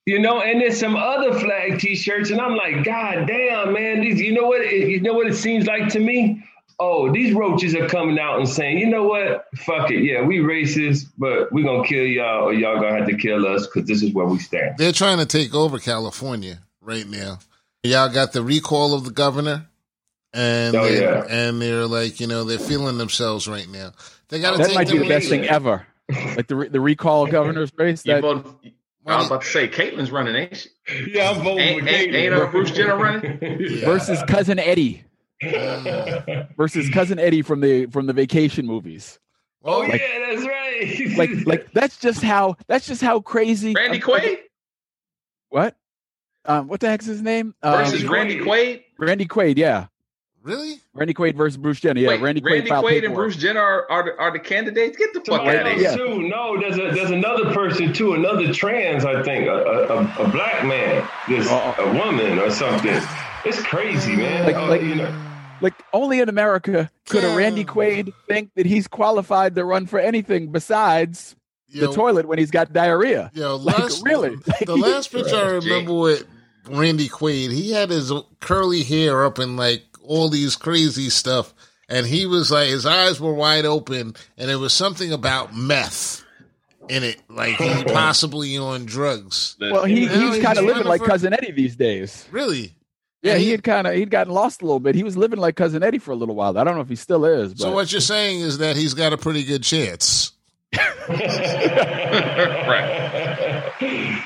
[0.06, 4.02] You know, and there's some other flag T-shirts, and I'm like, God damn, man!
[4.02, 4.62] These, you know what?
[4.62, 6.44] It, you know what it seems like to me?
[6.78, 9.46] Oh, these roaches are coming out and saying, you know what?
[9.56, 13.16] Fuck it, yeah, we racist, but we're gonna kill y'all, or y'all gonna have to
[13.18, 14.78] kill us because this is where we stand.
[14.78, 17.40] They're trying to take over California right now.
[17.84, 19.68] Y'all got the recall of the governor,
[20.34, 21.24] and Oh, they, yeah.
[21.30, 23.92] and they're like, you know, they're feeling themselves right now.
[24.28, 25.88] They got to That take might be the best thing ever.
[26.10, 28.04] Like the re- the recall governor's race.
[28.04, 28.46] That, voted,
[29.08, 30.70] I was about to say, Caitlyn's running, ain't she?
[31.12, 32.16] Yeah, I'm voting Ain't- for ain't- Caitlyn.
[32.16, 33.38] ain't, uh, Bruce Jenner running?
[33.60, 33.86] Yeah.
[33.86, 35.04] versus cousin Eddie
[36.58, 39.20] versus cousin Eddie from the from the vacation movies.
[39.64, 41.18] oh Like- yeah, that's right.
[41.18, 43.74] Like like that's just how that's just how crazy.
[43.74, 44.38] Randy um, Quaid
[45.50, 45.76] What?
[46.48, 47.56] Um, what the heck's his name?
[47.64, 48.84] Um, versus Randy Quaid.
[49.00, 49.58] Randy Quaid.
[49.58, 49.88] Yeah,
[50.46, 50.80] really?
[50.94, 52.00] Randy Quaid versus Bruce Jenner.
[52.00, 52.52] Yeah, Wait, Randy Quaid.
[52.52, 53.14] Randy filed Quaid and.
[53.16, 54.96] Bruce Jenner are, are, the, are the candidates.
[54.96, 55.82] Get the fuck Somebody out of here.
[55.82, 55.96] Yeah.
[55.98, 56.22] too.
[56.28, 60.28] No, there's a there's another person too, another trans, I think, a, a, a, a
[60.30, 61.76] black man, just Uh-uh.
[61.84, 63.02] a woman or something.
[63.44, 64.46] It's crazy, man.
[64.46, 65.22] Like- Oh, like- you know,
[65.62, 70.00] Like only in America could a Randy Quaid think that he's qualified to run for
[70.00, 71.36] anything besides
[71.70, 73.32] Yo, the toilet when he's got diarrhea.
[73.34, 74.36] Yo, Like, really?
[74.66, 76.26] The last picture I remember with
[76.70, 81.54] Randy Quaid, he had his curly hair up in like all these crazy stuff,
[81.90, 86.24] and he was like his eyes were wide open, and it was something about meth
[86.90, 89.56] in it, like he possibly on drugs.
[89.60, 92.28] Well, he, Now he was he's kind of living like for- cousin Eddie these days.
[92.32, 92.76] Really?
[93.24, 94.94] Yeah, And he had kind of he'd gotten lost a little bit.
[94.94, 96.56] He was living like cousin Eddie for a little while.
[96.60, 97.54] I don't know if he still is.
[97.56, 100.32] But So what you're saying is that he's got a pretty good chance.
[102.68, 104.22] Right.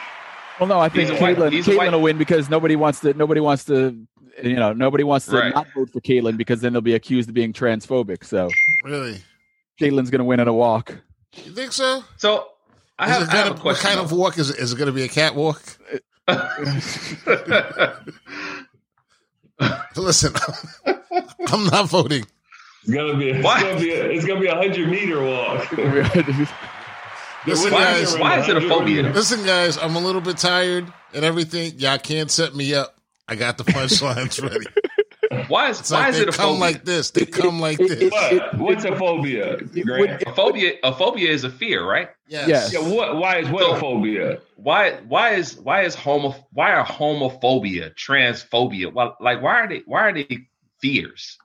[0.59, 2.49] Well, no, I think He's a white- Caitlyn he's a Caitlyn white- will win because
[2.49, 4.05] nobody wants to nobody wants to
[4.43, 5.54] you know nobody wants to Right.
[5.54, 8.23] not vote for Caitlyn because then they'll be accused of being transphobic.
[8.23, 8.49] So
[8.84, 9.21] Really?
[9.80, 10.97] Caitlyn's going to win in a walk.
[11.45, 12.04] You think so?
[12.17, 12.47] So
[12.97, 13.88] I Is have, it I have gonna- a what question.
[13.89, 14.58] kind of walk is it?
[14.58, 15.62] Is it going to be a catwalk?
[19.95, 20.34] Listen,
[21.47, 22.25] I'm not voting.
[22.84, 23.62] It's gonna be it's What?
[23.62, 25.69] gonna be a, it's gonna be a hundred meter walk.
[27.45, 28.13] Listen, Why guys.
[28.13, 29.04] is, why is it a phobia?
[29.04, 29.78] Listen, guys.
[29.78, 31.73] I'm a little bit tired and everything.
[31.78, 32.95] Y'all can't set me up.
[33.29, 34.65] I got the punchlines ready.
[35.47, 36.59] Why is It's why like is they it a come phobia?
[36.59, 37.11] like this.
[37.11, 38.01] They come like It- this.
[38.01, 38.57] it- What?
[38.57, 40.23] What's a phobia, it Grant?
[40.25, 42.09] a phobia a phobia is a fear, right?
[42.27, 42.47] Yes.
[42.47, 42.73] Yes.
[42.73, 43.17] yeah, what?
[43.17, 44.39] Why is what a phobia?
[44.55, 48.91] Why why is why is homo why are homophobia, transphobia?
[48.91, 50.47] Well, like why are they why are they
[50.81, 51.37] fears?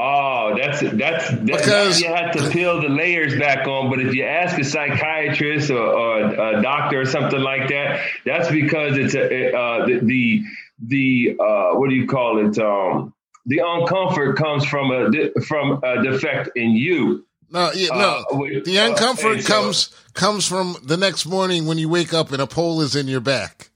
[0.00, 3.90] Oh, that's that's that, Because- you have to peel the layers back on.
[3.90, 6.20] But if you ask a psychiatrist or, or
[6.58, 10.42] a doctor or something like that, that's because it's a uh, the the,
[10.86, 12.56] the uh, what do you call it?
[12.58, 13.12] Um,
[13.46, 17.26] the uncomfort comes from a from a defect in you.
[17.50, 18.24] No, yeah, no.
[18.30, 22.14] Uh, with- the uh, uncomfort so- comes comes from the next morning when you wake
[22.14, 23.70] up and a pole is in your back,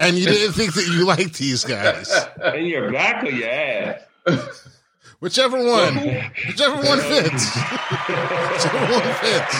[0.00, 2.10] and you didn't think that you liked these guys.
[2.54, 4.00] in your back or your ass.
[5.20, 5.96] Whichever one,
[6.46, 7.56] whichever one fits.
[7.56, 9.54] whichever one fits.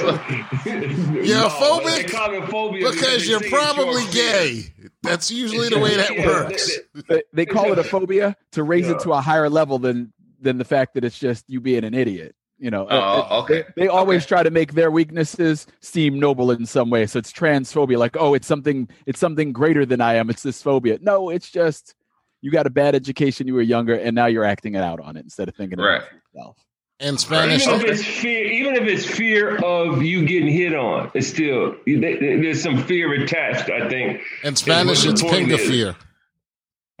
[1.28, 4.64] you're phobic Because you're probably gay.
[5.02, 6.78] That's usually the way that works.
[7.08, 8.94] they, they call it a phobia to raise Yeah.
[8.96, 11.94] it to a higher level than than the fact that it's just you being an
[11.94, 12.34] idiot.
[12.58, 13.64] You know, Oh, It- okay.
[13.76, 17.06] They, they always try to make their weaknesses seem noble in some way.
[17.06, 20.28] So it's transphobia, like oh, it's something, it's something greater than I am.
[20.28, 20.98] It's this phobia.
[21.00, 21.94] No, it's just
[22.42, 23.46] you got a bad education.
[23.46, 25.96] You were younger, and now you're acting it out on it instead of thinking Right.
[26.02, 26.56] about yourself.
[27.02, 27.66] And Spanish.
[27.66, 31.74] Even if it's fear, even if it's fear of you getting hit on, it's still
[31.86, 33.70] there's some fear attached.
[33.70, 34.20] I think.
[34.44, 35.60] In Spanish, it's the point is.
[35.60, 35.96] pinga fear.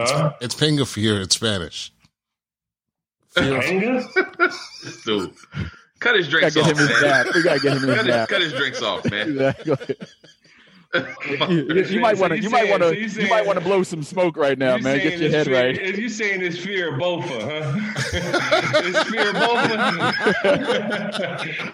[0.00, 0.32] Huh?
[0.40, 1.92] It's pinga fear in Spanish.
[3.32, 4.02] Fear of- Anger?
[5.04, 5.34] Dude,
[5.98, 7.26] cut his drinks off, him his man.
[7.34, 9.28] We gotta get him Cut his his, cut his drinks off, man.
[9.58, 9.96] Exactly.
[10.92, 12.36] You, you might want to.
[12.36, 12.98] you You might saying- want so to.
[13.00, 14.82] you You might want to blow some smoke right now, man.
[14.98, 15.78] saying Get your head fear, right.
[15.78, 17.74] If you saying it's fear of Bofa, huh?
[18.84, 19.78] it's fear of Bofa.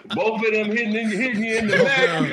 [0.15, 2.31] Both of them hitting, in- hitting you in the back.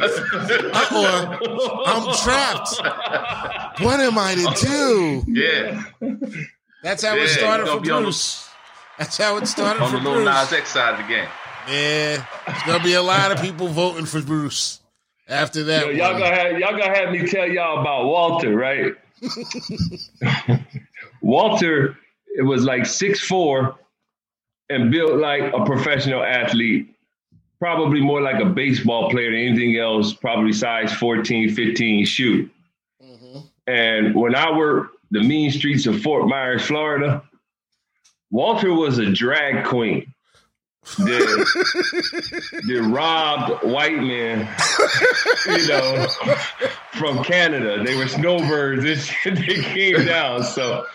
[0.75, 3.81] Uh-oh, I'm trapped.
[3.83, 5.23] What am I to do?
[5.29, 5.83] Yeah,
[6.83, 8.49] That's how Yeah, it started for be the- Bruce.
[8.99, 10.61] That's how it started on for the little Nas Bruce.
[10.61, 11.29] X side of the game.
[11.69, 14.81] Yeah, there's gonna be a lot of people voting for Bruce
[15.29, 15.87] after that.
[15.87, 16.23] Yo, y'all one.
[16.23, 18.95] gonna have y'all gonna have me tell y'all about Walter, right?
[21.23, 21.97] Walter,
[22.37, 23.77] it was like six four
[24.69, 26.91] and built like a professional athlete.
[27.61, 32.53] Probably more like a baseball player than anything else, probably size 14, 15 shoot.
[33.03, 33.39] Mm-hmm.
[33.67, 37.23] And when I worked the mean streets of Fort Myers, Florida,
[38.31, 40.14] Walter was a drag queen.
[40.99, 44.49] That, that robbed white men,
[45.47, 46.07] you know,
[46.93, 47.83] from Canada.
[47.83, 49.39] They were snowbirds and.
[49.45, 50.43] They came down.
[50.45, 50.87] So,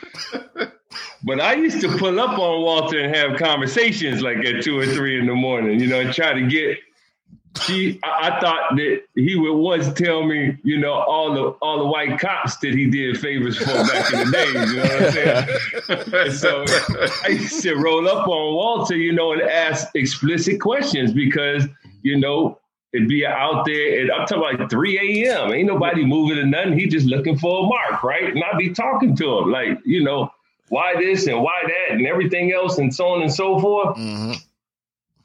[1.23, 4.85] but I used to pull up on Walter and have conversations like at two or
[4.85, 6.77] three in the morning, you know, and try to get.
[7.65, 11.79] He, I, I thought that he would once tell me, you know, all the all
[11.79, 14.47] the white cops that he did favors for back in the day.
[14.47, 16.31] You know what I'm saying?
[16.39, 16.65] So
[17.23, 21.65] I used to roll up on Walter, you know, and ask explicit questions because,
[22.03, 22.59] you know,
[22.93, 24.01] it'd be out there.
[24.01, 25.51] And I'm talking like 3 a.m.
[25.53, 26.77] Ain't nobody moving or nothing.
[26.77, 28.25] He just looking for a mark, right?
[28.33, 30.31] And I'd be talking to him like, you know,
[30.69, 33.97] why this and why that and everything else and so on and so forth.
[33.97, 34.37] Mhm.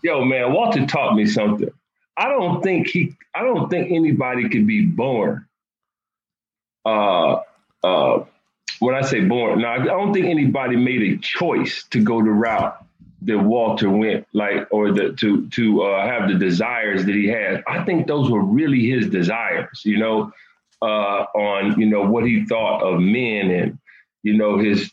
[0.03, 1.71] Yo, man, Walter taught me something.
[2.17, 3.15] I don't think he.
[3.35, 5.47] I don't think anybody could be born.
[6.85, 7.41] Uh,
[7.83, 8.25] uh,
[8.79, 12.31] when I say born, now I don't think anybody made a choice to go the
[12.31, 12.85] route
[13.23, 17.65] that Walter went, like, or the, to to uh, have the desires that he had.
[17.67, 20.33] I think those were really his desires, you know,
[20.83, 23.79] uh, on you know what he thought of men and
[24.23, 24.91] you know his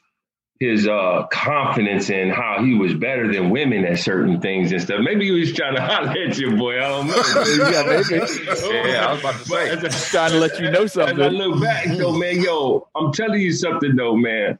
[0.61, 4.99] his uh, confidence in how he was better than women at certain things and stuff.
[5.01, 6.77] Maybe he was trying to holler at you, boy.
[6.77, 7.71] I don't know.
[7.71, 8.23] Yeah, maybe.
[8.87, 9.75] Yeah, I was about to say.
[9.81, 11.29] But Trying to let you know as I something.
[11.31, 14.59] look back, though, man, yo, I'm telling you something, though, man.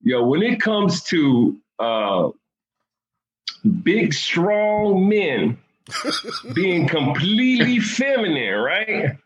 [0.00, 2.30] Yo, when it comes to uh,
[3.82, 5.58] big, strong men
[6.54, 9.18] being completely feminine, right?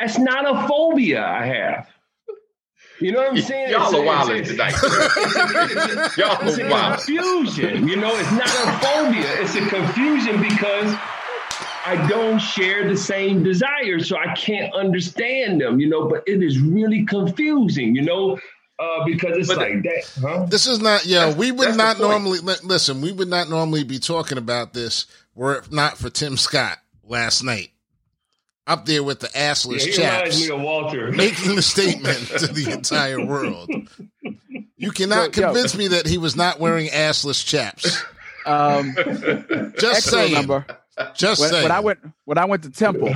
[0.00, 1.88] That's not a phobia I have.
[3.02, 3.70] You know what I'm saying?
[3.70, 4.72] Y'all It's are a- wilding it's a- tonight.
[6.16, 6.96] Y'all it's are a wild.
[6.98, 7.88] confusion.
[7.88, 9.42] You know, it's not a phobia.
[9.42, 10.94] It's a confusion because
[11.84, 15.80] I don't share the same desires, so I can't understand them.
[15.80, 17.94] You know, but it is really confusing.
[17.96, 18.38] You know,
[18.78, 20.46] uh, because it's But the- like that, huh?
[20.48, 23.84] This is not, yeah, That's- we would not normally, li- listen, we would not normally
[23.84, 27.70] be talking about this were it not for Tim Scott last night.
[28.66, 31.10] Up there with the assless he reminds chaps, me Walter.
[31.12, 33.68] making the statement to the entire world.
[34.76, 35.46] You cannot Yo, yo.
[35.48, 38.04] convince me that he was not wearing assless chaps.
[38.46, 40.32] Um, Just excellent saying.
[40.34, 40.66] number.
[41.14, 41.62] Just when, saying.
[41.64, 43.12] when I went when I went to Temple,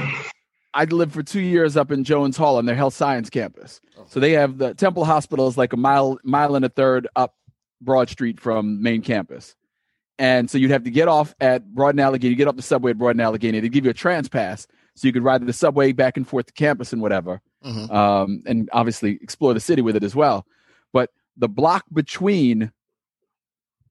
[0.74, 3.80] I lived for two years up in Jones Hall on their health science campus.
[4.08, 7.34] So they have the Temple Hospital is like a mile mile and a third up
[7.80, 9.54] Broad Street from main campus.
[10.18, 12.62] And so you'd have to get off at Broad and Allegheny, you get off the
[12.62, 13.60] subway at Broad and Allegheny.
[13.60, 14.66] They give you a trans pass
[14.96, 17.40] so you could ride the subway back and forth to campus and whatever.
[17.64, 17.90] Mhm.
[17.92, 20.46] Um, and obviously explore the city with it as well.
[20.92, 22.72] But the block between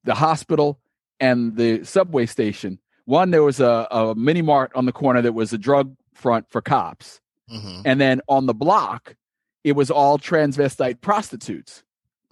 [0.04, 0.80] the hospital
[1.20, 5.34] and the subway station, one, there was a, a mini mart on the corner that
[5.34, 7.22] was a drug front for cops.
[7.52, 7.84] Mhm.
[7.86, 9.16] And then on the block,
[9.64, 11.84] it was all transvestite prostitutes.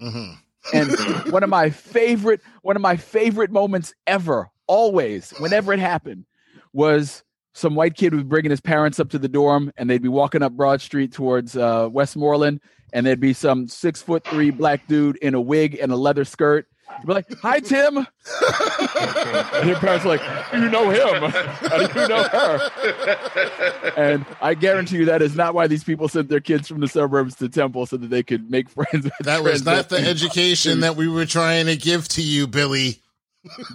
[0.01, 0.35] Mhm.
[0.73, 0.91] And
[1.31, 6.25] one of my favorite, one of my favorite moments ever, always, whenever it happened,
[6.71, 7.23] was
[7.53, 10.41] some white kid was bringing his parents up to the dorm, and they'd be walking
[10.41, 12.59] up Broad Street towards uh, Westmoreland,
[12.91, 16.25] and there'd be some six foot three black dude in a wig and a leather
[16.25, 16.67] skirt.
[16.99, 20.21] He'd be like, "Hi, Tim," and your parents like,
[20.53, 21.31] "You know him?
[21.31, 26.07] How do you know her?" And I guarantee you that is not why these people
[26.07, 29.05] sent their kids from the suburbs to Temple so that they could make friends.
[29.05, 33.02] With That was not the education that we were trying to give to you, Billy.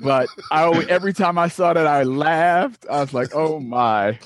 [0.02, 2.86] But I every time I saw that, I laughed.
[2.90, 4.18] I was like, "Oh my!"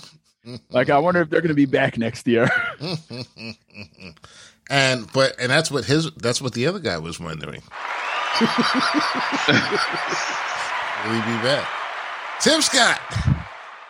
[0.71, 2.49] Like, I wonder if they're going to be back next year.
[4.71, 7.63] and but and that's what his that's what the other guy was wondering.
[8.41, 8.49] Will
[11.15, 11.69] he be back?
[12.41, 13.01] Tim Scott,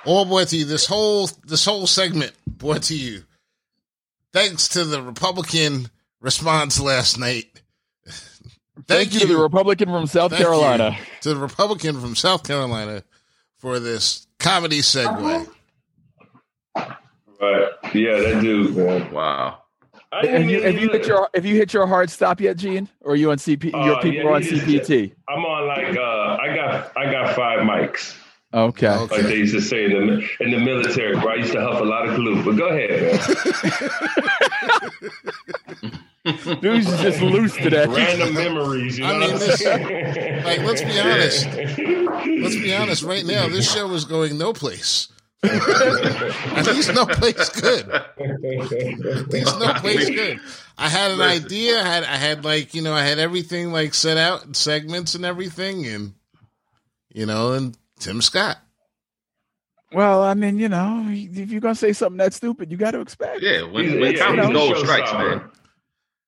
[0.05, 0.64] all brought to you.
[0.64, 3.22] This whole this whole segment brought to you
[4.32, 5.88] thanks to the Republican
[6.20, 7.61] response last night.
[8.86, 10.96] Thank, you to the Republican from South Thank you Carolina.
[11.20, 13.02] to the Republican from South Carolina
[13.58, 15.46] for this comedy segue.
[16.74, 17.68] Right.
[17.92, 19.12] Yeah, that dude, man.
[19.12, 19.58] Wow.
[20.12, 22.88] I Have you, have you hit your have you hit your hard stop yet, Gene?
[23.00, 23.74] Or are you on CP?
[23.74, 25.12] Uh, your people yeah, are on he just- CPT.
[25.28, 28.16] I'm on like uh I got I got five mics.
[28.54, 28.86] Okay.
[28.88, 29.16] Okay.
[29.16, 31.80] Like they used to say in the in the military, where I used to huff
[31.80, 32.42] a lot of glue.
[32.44, 33.00] But go ahead,
[35.82, 36.00] man.
[36.60, 37.86] Dude's just loose today.
[37.86, 41.46] Random memories, you know I mean, this- like, let's be honest.
[41.46, 43.02] Let's be honest.
[43.02, 45.08] Right now, this show is going no place.
[45.44, 47.88] At least no place good.
[47.90, 50.38] At least no place good.
[50.78, 51.80] I had an idea.
[51.80, 55.14] I had I had like you know I had everything like set out in segments
[55.16, 56.14] and everything, and
[57.12, 58.58] you know, and Tim Scott.
[59.92, 63.00] Well, I mean, you know, if you're gonna say something that stupid, you got to
[63.00, 63.42] expect.
[63.42, 65.42] Yeah, when, He's a- when yeah, comedy he's gold strikes, man.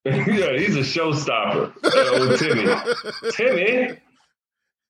[0.07, 0.27] Showstopper.
[0.39, 1.81] yeah, he's a showstopper.
[1.83, 3.33] That old Timmy.
[3.33, 4.01] Timmy.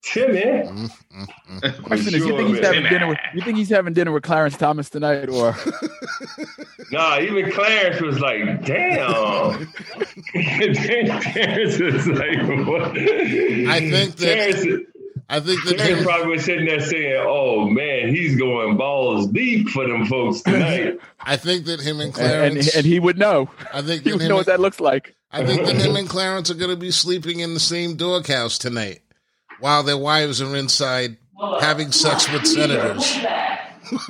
[0.04, 0.42] Timmy.
[0.42, 1.82] Mm-hmm.
[1.84, 2.74] Question is, you think he's man.
[2.74, 3.08] having dinner?
[3.08, 5.56] With, you think he's having dinner with Clarence Thomas tonight, or
[6.92, 9.66] Nah, even Clarence was like, damn.
[10.32, 12.90] Clarence was like, what?
[12.98, 14.66] I think that- Clarence,
[15.28, 19.26] I think that Clarence him, probably was sitting there saying, oh man, he's going balls
[19.28, 20.98] deep for them folks tonight.
[21.20, 22.76] I think that him and and, Clarence.
[22.76, 23.48] and he would know.
[23.72, 25.14] I think He would him know what that looks like.
[25.32, 28.58] I think that him and Clarence are going to be sleeping in the same doghouse
[28.58, 29.00] tonight,
[29.58, 31.16] while their wives are inside
[31.60, 33.16] having sex with senators.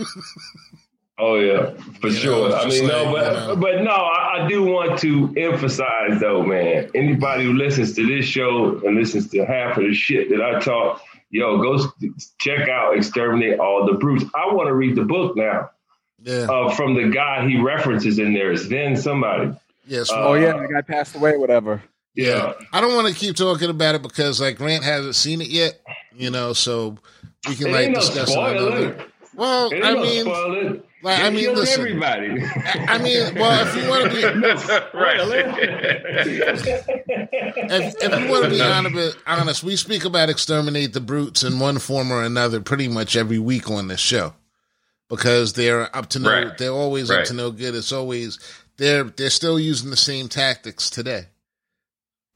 [1.16, 2.48] Oh yeah, for You sure.
[2.48, 3.56] know, I mean, no, but you know.
[3.56, 6.90] but no, I, I do want to emphasize though, man.
[6.94, 10.58] Anybody who listens to this show and listens to half of the shit that I
[10.58, 11.00] talk,
[11.30, 11.86] yo, go
[12.40, 15.70] check out "Exterminate All the Brutes." I want to read the book now
[16.24, 16.50] Yeah.
[16.50, 19.52] uh, from the guy he references in there is then somebody.
[19.86, 20.10] Yes.
[20.10, 21.80] uh, Oh yeah, the guy passed away, whatever.
[22.16, 25.48] Yeah, I don't want to keep talking about it because like Grant hasn't seen it
[25.48, 25.80] yet,
[26.16, 26.96] you know, so
[27.48, 28.56] we can it like ain't no discuss it spoiler.
[28.68, 29.04] another.
[29.36, 30.26] Well, I mean,
[31.02, 31.80] like, I mean, listen.
[31.80, 32.42] everybody.
[32.88, 34.22] I mean, well, if you want to be,
[36.66, 41.58] if, if you want to be honest, honest, we speak about exterminate the brutes in
[41.58, 44.34] one form or another pretty much every week on this show
[45.08, 46.58] because they're up to no, Right.
[46.58, 47.74] they're always up to no good.
[47.74, 48.38] It's always
[48.76, 51.26] they're they're still using the same tactics today,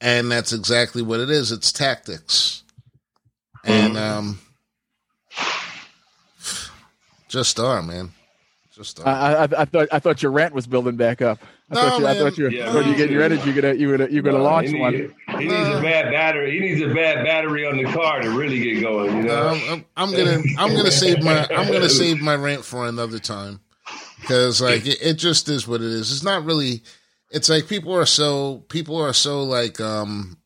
[0.01, 1.51] and that's exactly what it is.
[1.51, 2.63] It's tactics,
[3.63, 4.39] and um,
[7.29, 8.11] just are man,
[8.71, 9.07] just are.
[9.07, 11.39] I, I, I thought I thought your rant was building back up.
[11.71, 12.23] I No, thought you, I man.
[12.23, 12.69] thought you, Yeah.
[12.69, 13.51] I thought you getting your energy.
[13.51, 14.93] You're gonna you're gonna you're gonna No, launch he need- one.
[14.93, 16.51] He needs a bad battery.
[16.51, 19.15] He needs a bad battery on the car to really get going.
[19.17, 19.47] You No, know.
[19.49, 23.19] I'm, I'm, I'm gonna I'm gonna save my I'm gonna save my rant for another
[23.19, 23.59] time
[24.21, 26.11] because like it, it just is what it is.
[26.11, 26.81] It's not really.
[27.31, 30.37] It's like people are so people are so like um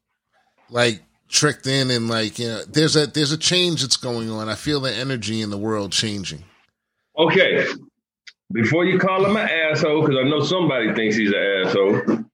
[0.70, 4.50] like tricked in and like you know there's a there's a change that's going on.
[4.50, 6.44] I feel the energy in the world changing.
[7.18, 7.66] Okay.
[8.52, 12.26] Before you call him an asshole, because I know somebody thinks he's an asshole.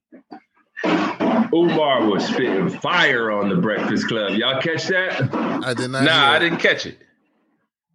[1.53, 4.33] Umar was spitting fire on the Breakfast Club.
[4.33, 5.33] Y'all catch that?
[5.63, 6.03] I did not.
[6.03, 6.99] Nah, I didn't catch it.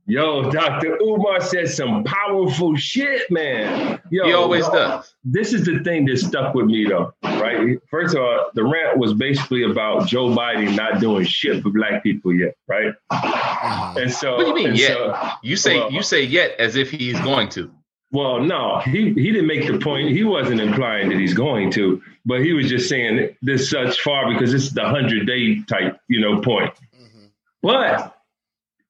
[0.06, 0.98] Yo, Dr.
[1.00, 3.98] Umar said some powerful shit, man.
[4.10, 5.14] Yo, he always does.
[5.24, 7.78] This is the thing that stuck with me, though, right?
[7.88, 12.02] First of all, the rant was basically about Joe Biden not doing shit for black
[12.02, 12.92] people yet, right?
[13.10, 13.94] Uh-huh.
[13.98, 14.88] And so, What do you mean and yet?
[14.92, 17.70] so- You say well- you say yet as if he's going to.
[18.12, 20.10] well, no, he he didn't make the point.
[20.10, 24.30] He wasn't implying that he's going to, but he was just saying this such far
[24.32, 26.72] because it's the hundred day type, you know, point.
[26.94, 27.24] Mm-hmm.
[27.62, 28.13] But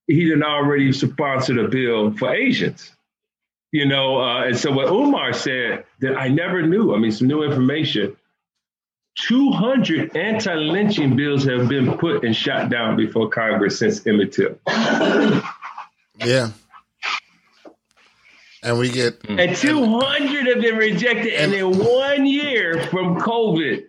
[0.07, 2.93] he didn't already sponsored a bill for Asians,
[3.73, 6.95] you know, uh, and so what Umar said that I never knew.
[6.95, 8.17] I mean, some new information.
[9.29, 14.59] 200 anti-lynching bills have been put and shot down before Congress since Emmett Till.
[16.17, 16.51] Yeah.
[18.63, 23.85] And we get And 200 have been rejected, and in one year from COVID,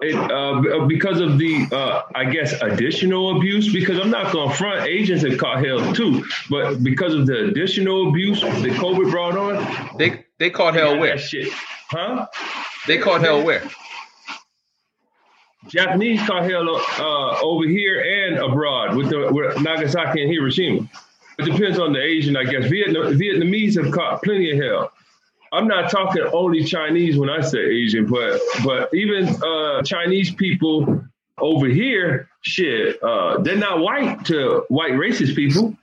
[0.00, 3.72] it, uh, because of the, uh, I guess, additional abuse.
[3.72, 7.46] Because I'm not going to front, Asians have caught hell too, but because of the
[7.46, 11.16] additional abuse that COVID brought on, They they caught hell where?
[11.18, 11.48] shit,
[11.90, 12.26] huh?
[12.86, 13.62] They caught hell where?
[15.68, 20.88] Japanese caught hell uh, over here and abroad with the with Nagasaki and Hiroshima.
[21.38, 22.66] It depends on the Asian, I guess.
[22.66, 24.92] Vietnam, Vietnamese have caught plenty of hell.
[25.52, 31.04] I'm not talking only Chinese when I say Asian, but but even uh, Chinese people
[31.38, 35.76] over here, shit, uh, they're not white to white racist people.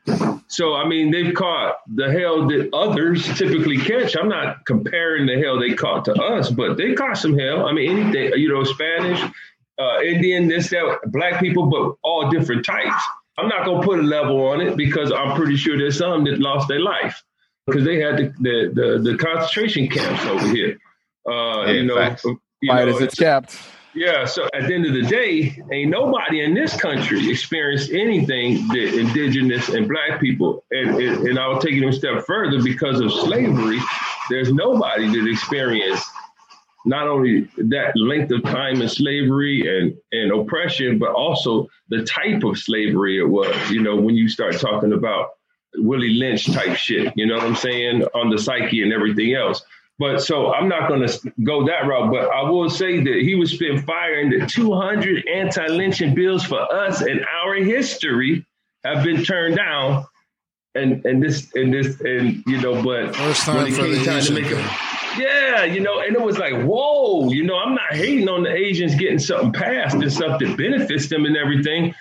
[0.47, 4.16] So I mean, they've caught the hell that others typically catch.
[4.18, 7.66] I'm not comparing the hell they caught to us, but they caught some hell.
[7.66, 9.22] I mean, anything, you know, Spanish,
[9.80, 13.03] uh, Indian, this, that, black people, but all different types.
[13.38, 16.39] I'm not gonna put a level on it because I'm pretty sure there's some that
[16.39, 17.24] lost their life
[17.66, 20.78] because they had the the, the, the concentration camps over here.
[21.28, 22.24] Uh, Yeah, you know, facts.
[22.26, 22.38] you
[22.68, 23.57] Quiet know, as it's kept.
[23.95, 28.68] yeah, so at the end of the day, ain't nobody in this country experienced anything
[28.70, 32.99] that indigenous and black people, and, and, and I'll take it a step further because
[32.99, 33.80] of slavery,
[34.30, 36.07] there's nobody that experienced
[36.86, 42.43] not only that length of time in slavery and, and oppression, but also the type
[42.43, 43.55] of slavery it was.
[43.72, 45.30] You know, when you start talking about
[45.76, 49.64] Willie Lynch type shit, you know what I'm saying, on the psyche and everything else.
[50.00, 53.36] But so I'm not going to go that route, but I will say that he
[53.36, 58.46] was spitting fire and the 200 anti-lynching bills for us and our history
[58.84, 60.06] have been turned down.
[60.76, 63.92] And and this and this and you know, but First when time it for came
[63.92, 64.78] the time to make a-
[65.20, 68.52] yeah, you know, and it was like, whoa, you know, I'm not hating on the
[68.52, 71.94] Asians getting something passed and stuff that benefits them and everything.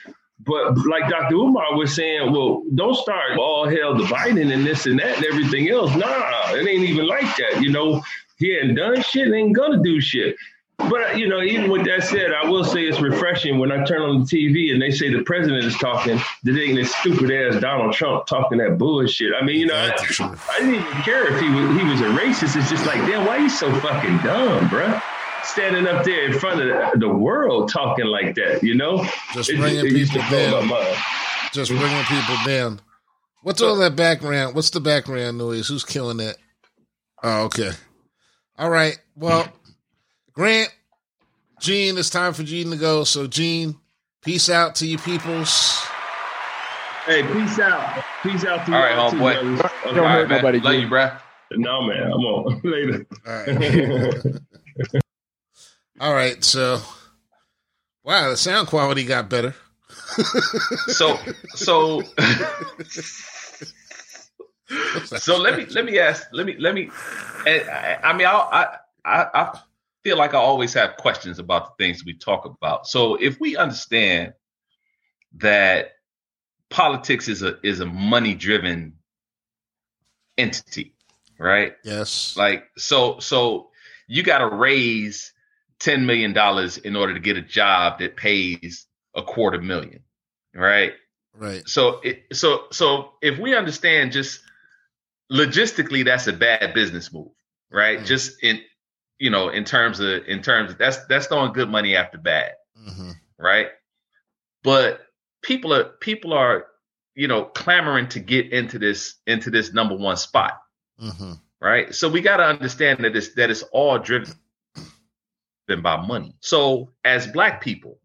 [0.45, 1.37] But like Dr.
[1.37, 5.27] Umar was saying, well, don't start all hell to Biden and this and that and
[5.27, 5.95] everything else.
[5.95, 7.63] Nah, it ain't even like that.
[7.63, 8.03] You know,
[8.39, 10.37] he ain't done shit, ain't gonna do shit.
[10.79, 14.03] But you know, even with that said, I will say it's refreshing when I turn
[14.03, 17.61] on the TV and they say the president is talking, that ain't this stupid ass
[17.61, 19.33] Donald Trump talking that bullshit.
[19.41, 22.19] I mean, you know, I, I, didn't even care if he was he was a
[22.19, 22.57] racist.
[22.57, 25.01] It's just like, damn, why you so fucking dumb, bruh?
[25.45, 29.05] Standing up there in front of the, the world talking like that, you know?
[29.35, 30.69] Just It- bringing it used people down.
[31.53, 32.81] Just bringing people down.
[33.43, 34.55] What's all that background?
[34.55, 35.67] What's the background noise?
[35.69, 36.37] Who's killing that?
[37.25, 37.71] Oh, okay.
[38.59, 38.99] All right.
[39.17, 39.49] Well,
[40.33, 40.73] Grant,
[41.61, 43.03] Gene, it's time for Gene to go.
[43.05, 43.77] So, Gene,
[44.23, 45.83] peace out to you peoples.
[47.07, 48.05] Hey, peace out.
[48.23, 49.35] Peace out to All right, y'all too, homeboy.
[49.35, 49.99] Don't Okay.
[49.99, 50.39] All right, hurt man.
[50.39, 51.21] nobody, Love you, bruh.
[51.53, 52.05] No, man.
[52.05, 53.07] I'm on later.
[56.03, 56.43] All right.
[56.43, 56.81] So,
[58.03, 59.55] wow, the sound quality got better.
[60.89, 61.19] So
[61.55, 62.03] so
[65.17, 66.91] so let me let me ask let me let me
[67.47, 68.67] eh, I, I mean I, I
[69.05, 69.59] I I
[70.03, 72.87] feel like I always have questions about the things we talk about.
[72.87, 74.33] So if we understand
[75.37, 75.93] that
[76.69, 78.95] politics is a is a money driven
[80.37, 80.95] entity,
[81.39, 81.75] right?
[81.85, 82.37] Yes.
[82.37, 83.71] Like so so
[84.09, 85.32] you got to raise
[85.83, 90.01] 10 million dollars in order to get a job that pays a quarter million,
[90.55, 90.93] right?
[91.35, 91.69] Right.
[91.69, 94.41] So it so so if we understand just
[95.31, 97.33] logistically that's a bad business move,
[97.71, 97.99] right?
[97.99, 98.07] Mm.
[98.07, 98.61] Just in
[99.19, 102.53] you know, in terms of in terms of that's that's throwing good money after bad,
[102.77, 103.69] hmm right?
[104.63, 105.01] But
[105.43, 106.67] people are people are
[107.17, 110.61] you know clamoring to get into this into this number one spot
[110.99, 111.95] hmm right?
[111.95, 114.35] So we got to understand that it's that it's all driven
[115.81, 116.35] by money.
[116.41, 117.99] So as black people,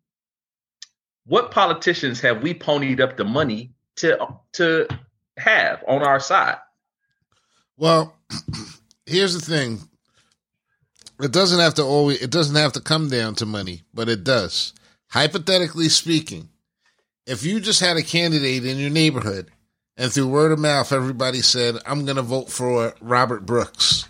[1.26, 4.18] what politicians have we ponied up the money to
[4.54, 4.88] to
[5.38, 6.58] have on our side?
[7.76, 8.16] Well,
[9.06, 9.82] here's the thing.
[11.20, 12.22] It doesn't have to always.
[12.22, 14.74] It doesn't have to come down to money, but it does.
[15.10, 16.50] Hypothetically speaking,
[17.26, 19.52] if you just had a candidate in your neighborhood
[19.98, 24.08] and through word of mouth, everybody said, I'm going to vote for Robert Brooks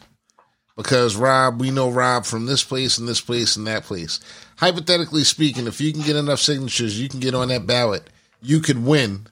[0.78, 4.22] because Rob, we know Rob from this place and this place and that place.
[4.58, 8.10] Hypothetically speaking, if you can get enough signatures, you can get on that ballot.
[8.42, 9.28] You could win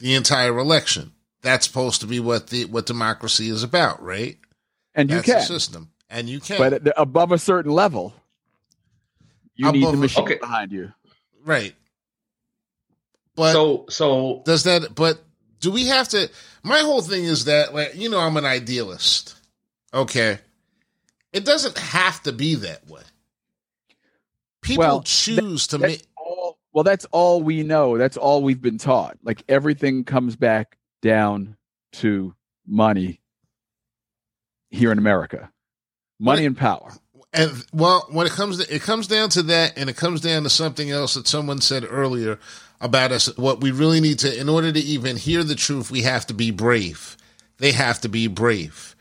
[0.00, 1.12] the entire election.
[1.40, 4.36] That's supposed to be what the what democracy is about, right?
[4.94, 6.58] And you That's can, the system, and you can.
[6.58, 8.12] but above a certain level,
[9.54, 10.38] you need Above the a- machine Okay.
[10.40, 10.92] behind you.
[11.44, 11.74] right.
[13.36, 14.94] But so so does that?
[14.96, 15.20] But
[15.60, 16.28] do we have to?
[16.64, 19.36] My whole thing is that, like, you know, I'm an idealist.
[19.94, 20.38] Okay,
[21.38, 23.02] it doesn't have to be that way.
[24.60, 26.06] People Well, choose to That's make.
[26.16, 27.96] all, well, that's all we know.
[27.96, 29.18] That's all we've been taught.
[29.22, 31.56] Like everything comes back down
[31.94, 32.34] to
[32.66, 33.20] money
[34.70, 35.50] here in America,
[36.18, 36.92] money and power.
[37.32, 40.42] And well, when it comes to it comes down to that, and it comes down
[40.42, 42.38] to something else that someone said earlier
[42.80, 43.34] about us.
[43.36, 46.34] What we really need to, in order to even hear the truth, we have to
[46.34, 47.16] be brave.
[47.58, 48.96] They have to be brave.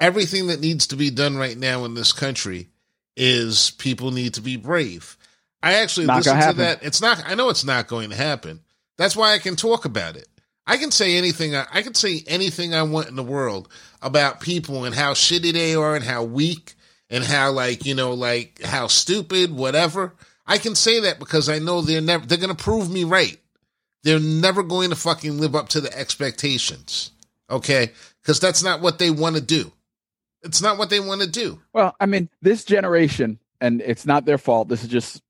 [0.00, 2.68] Everything that needs to be done right now in this country
[3.16, 5.16] is people need to be brave.
[5.62, 6.82] I actually Not listened gonna that.
[6.82, 7.22] It's not.
[7.26, 8.60] I know it's not going to happen.
[8.98, 10.28] That's why I can talk about it.
[10.66, 11.54] I can say anything.
[11.54, 13.68] I, I can say anything I want in the world
[14.02, 16.74] about people and how shitty they are and how weak
[17.08, 20.14] and how like you know like how stupid whatever.
[20.46, 23.38] I can say that because I know they're never they're going to prove me right.
[24.02, 27.10] They're never going to fucking live up to the expectations.
[27.50, 27.92] Okay?
[28.24, 29.72] Cuz that's not what they want to do.
[30.42, 31.60] It's not what they want to do.
[31.72, 34.68] Well, I mean, this generation, and it's not their fault.
[34.68, 35.22] This is just,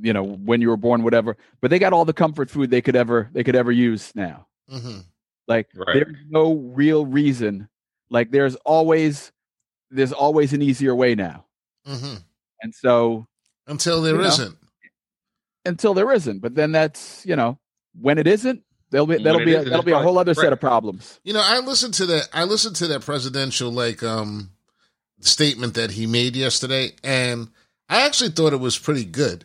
[0.00, 1.36] you know, when you were born, whatever.
[1.60, 4.46] But they got all the comfort food they could ever they could ever use now.
[4.70, 5.04] Mhm.
[5.46, 5.94] Like Right.
[5.94, 7.68] there's no real reason.
[8.10, 9.32] Like there's always
[9.90, 11.46] there's always an easier way now.
[11.86, 12.22] Mhm.
[12.62, 13.26] And so
[13.66, 14.28] Until there You know.
[14.28, 14.52] not
[15.64, 17.58] until there isn't, but then that's you know
[18.00, 18.62] when it isn't,
[18.94, 21.18] there'll be that'll be a, that'll be a whole other set of problems.
[21.24, 22.28] You know, I listened to that.
[22.32, 24.50] I listened to that presidential like um
[25.20, 27.48] statement that he made yesterday, and
[27.88, 29.44] I actually thought it was pretty good.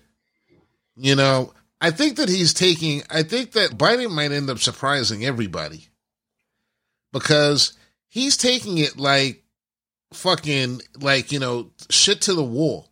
[0.96, 3.02] You know, I think that he's taking.
[3.10, 5.88] I think that Biden might end up surprising everybody
[7.12, 7.74] because
[8.08, 9.44] he's taking it like
[10.14, 12.88] fucking like you know shit to the wall,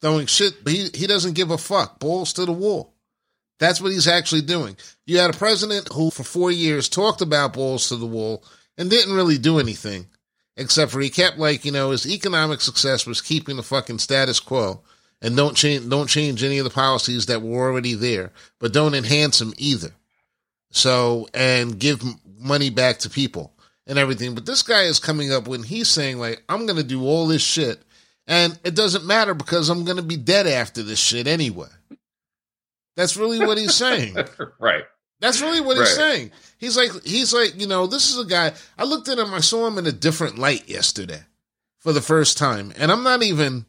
[0.00, 0.54] throwing shit.
[0.66, 2.00] He he doesn't give a fuck.
[2.00, 2.93] Balls to the wall.
[3.58, 4.76] That's what he's actually doing.
[5.06, 8.44] You had a president who, for four years, talked about balls to the wall
[8.76, 10.06] and didn't really do anything,
[10.56, 14.40] except for he kept like you know his economic success was keeping the fucking status
[14.40, 14.82] quo
[15.24, 18.94] and don't change don't change any of the policies that were already there, but don't
[18.94, 19.90] enhance them either.
[20.70, 22.02] So and give
[22.38, 23.52] money back to people
[23.86, 24.34] and everything.
[24.34, 27.26] But this guy is coming up when he's saying like I'm going to do all
[27.26, 27.82] this shit,
[28.26, 31.68] and it doesn't matter because I'm going to be dead after this shit anyway.
[32.96, 34.16] That's really what he's saying.
[34.58, 34.84] right.
[35.20, 36.32] That's really what he's saying.
[36.58, 38.52] He's like, he's like, you know, this is a guy.
[38.76, 39.32] I looked at him.
[39.32, 41.20] I saw him in a different light yesterday
[41.78, 43.66] for the first time, and I'm not even.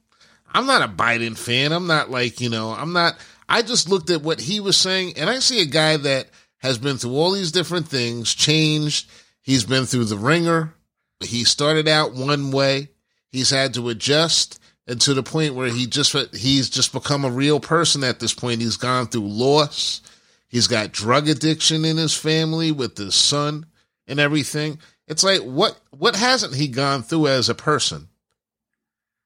[0.53, 1.73] I'm not a Biden fan.
[1.73, 2.71] I'm not like you know.
[2.71, 3.15] I'm not.
[3.47, 6.77] I just looked at what he was saying, and I see a guy that has
[6.77, 9.09] been through all these different things, changed.
[9.41, 10.73] He's been through the wringer.
[11.23, 12.89] He started out one way.
[13.29, 17.29] He's had to adjust and to the point where he just he's just become a
[17.29, 18.61] real person at this point.
[18.61, 20.01] He's gone through loss.
[20.47, 23.65] He's got drug addiction in his family with his son
[24.07, 24.79] and everything.
[25.07, 28.09] It's like what what hasn't he gone through as a person?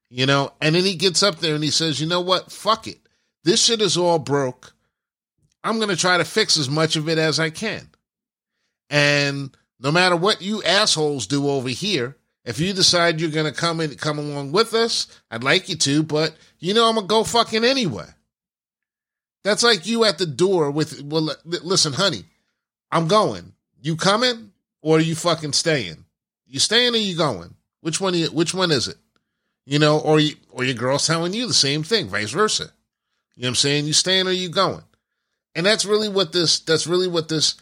[0.10, 2.52] You know, and then he gets up there and he says, "You know what?
[2.52, 3.00] Fuck it.
[3.44, 4.74] This shit is all broke.
[5.64, 7.90] I'm going to try to fix as much of it as I can."
[8.90, 12.18] And no matter what you assholes do over here,
[12.50, 16.02] if you decide you're to come and come along with us, I'd like you to,
[16.02, 18.08] but you know I'm to go fucking anyway.
[19.44, 22.24] That's like you at the door with, well, listen, honey,
[22.92, 23.54] I'm going.
[23.80, 26.06] You coming or are you fucking staying?
[26.48, 27.54] You staying or you going?
[27.82, 28.16] Which one?
[28.16, 28.98] You, which one is it?
[29.68, 32.72] You know, or you, or your girl's telling you the same thing, vice versa.
[33.36, 33.86] You know what I'm saying?
[33.86, 34.84] You staying or you going?
[35.54, 36.60] And that's really what this.
[36.62, 37.58] That's really what this.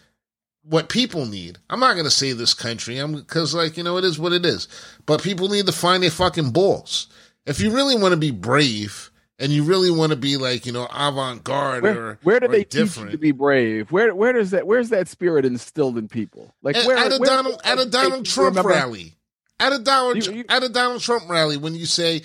[0.70, 1.58] What people need.
[1.70, 2.98] I'm not going to say this country.
[2.98, 4.68] I'm because like you know it is what it is.
[5.06, 7.08] But people need to find their fucking balls.
[7.46, 9.10] If you really want to be brave
[9.40, 12.50] and you really want to be like you know avant garde or where do or
[12.50, 13.92] they teach you to be brave?
[13.92, 16.54] Where where does that where's that spirit instilled in people?
[16.62, 19.14] Like at, where at a where- Donald at a Donald Trump rally.
[19.60, 22.22] At a Donald You- you- at a Donald Trump rally, when you say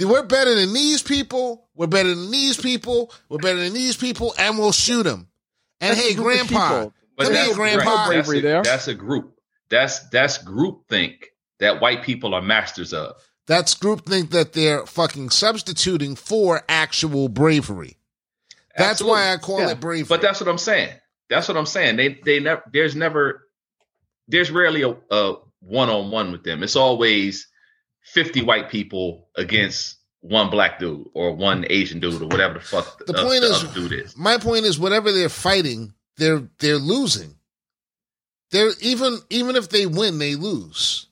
[0.00, 4.34] we're better than these people, we're better than these people, we're better than these people,
[4.38, 5.28] and we'll shoot them.
[5.80, 6.88] And hey, Grandpa.
[7.16, 7.84] But Come that's, here, Grandpa.
[7.90, 8.62] right, that's, Bravery a, there.
[8.62, 9.34] that's a group.
[9.68, 11.28] That's that's group think
[11.60, 13.14] that white people are masters of.
[13.46, 17.96] that's groupthink that they're fucking substituting for actual bravery.
[18.76, 19.72] That's why I call Absolutely.
[19.72, 20.06] it bravery.
[20.08, 20.94] But that's what I'm saying.
[21.28, 21.96] That's what I'm saying.
[21.96, 23.48] They they never there's never
[24.28, 26.62] there's rarely a, a one-on-one with them.
[26.62, 27.48] It's always
[28.12, 33.04] 50 white people against one black dude or one Asian dude or whatever the fuck
[33.06, 34.16] The uh, point the is- dude is.
[34.16, 37.34] My point is, whatever they're fighting, they're they're losing.
[38.50, 41.06] They're even even if they win, they lose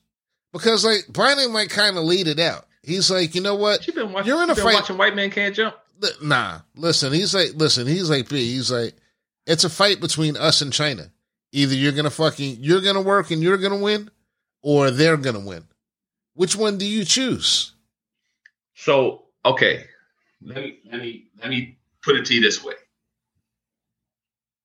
[0.53, 2.65] because like Brian like kind of laid it out.
[2.83, 3.85] He's like, you know what?
[3.87, 5.75] You been watching, You're in a been fight- watching White Man Can't Jump?
[5.99, 7.13] Li- Nah, listen.
[7.13, 7.85] He's like, listen.
[7.87, 8.37] He's like B.
[8.53, 8.93] He's like,
[9.45, 11.11] it's a fight between us and China.
[11.51, 14.09] Either you're gonna fucking you're gonna work and you're gonna win,
[14.61, 15.63] or they're gonna win.
[16.33, 17.73] Which one do you choose?
[18.75, 19.85] So, okay.
[20.43, 22.73] Let me let me let me put it to you this way.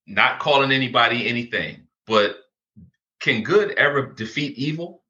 [0.07, 2.36] Not calling anybody anything, but
[3.20, 5.02] can good ever defeat evil?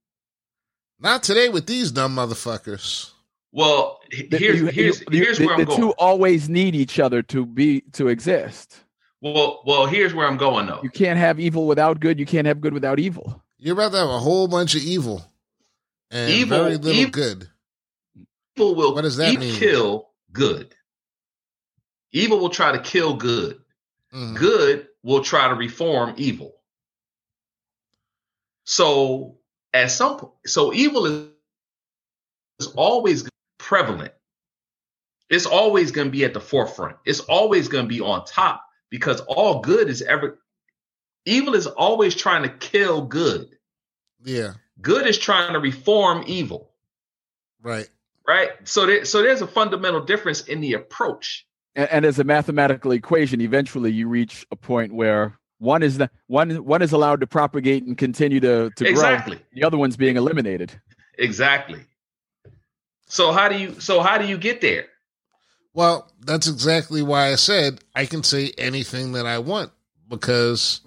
[0.99, 3.11] Not today with these dumb motherfuckers.
[3.53, 5.79] Well, h- The- here's you- here's you- here's the, where I'm the going.
[5.79, 8.79] two always need each other to be to exist.
[9.21, 10.81] Well, well, here's where I'm going though.
[10.83, 12.19] You can't have evil without good.
[12.19, 13.43] You can't have good without evil.
[13.59, 15.25] You're about to have a whole bunch of evil
[16.11, 17.51] and Evil- very little evil- good.
[18.57, 19.55] Evil will What does that evil mean?
[19.57, 20.75] kill good.
[22.13, 23.61] Evil will try to kill good.
[24.13, 24.37] Mhm.
[24.37, 26.55] Good will try to reform evil.
[28.65, 29.39] So
[29.73, 31.29] at some point, so evil is,
[32.61, 33.29] is always
[33.59, 34.13] prevalent.
[35.29, 36.97] It's always going to be at the forefront.
[37.05, 40.39] It's always going to be on top because all good is ever
[41.25, 43.49] evil is always trying to kill good.
[44.23, 46.73] Yeah, Good is trying to reform evil.
[47.63, 47.89] right.
[48.27, 48.51] right?
[48.65, 51.47] So there, so there's a fundamental difference in the approach.
[51.77, 56.11] And, and as a mathematical equation, eventually you reach a point where one is the
[56.27, 59.37] one one is allowed to propagate and continue to to Exactly.
[59.37, 59.45] grow.
[59.53, 60.79] The other one's being eliminated.
[61.19, 61.81] Exactly.
[63.07, 64.87] So how do you so how do you get there?
[65.73, 69.71] Well, that's exactly why I said I can say anything that I want
[70.09, 70.81] because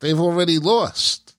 [0.00, 1.36] they've already lost.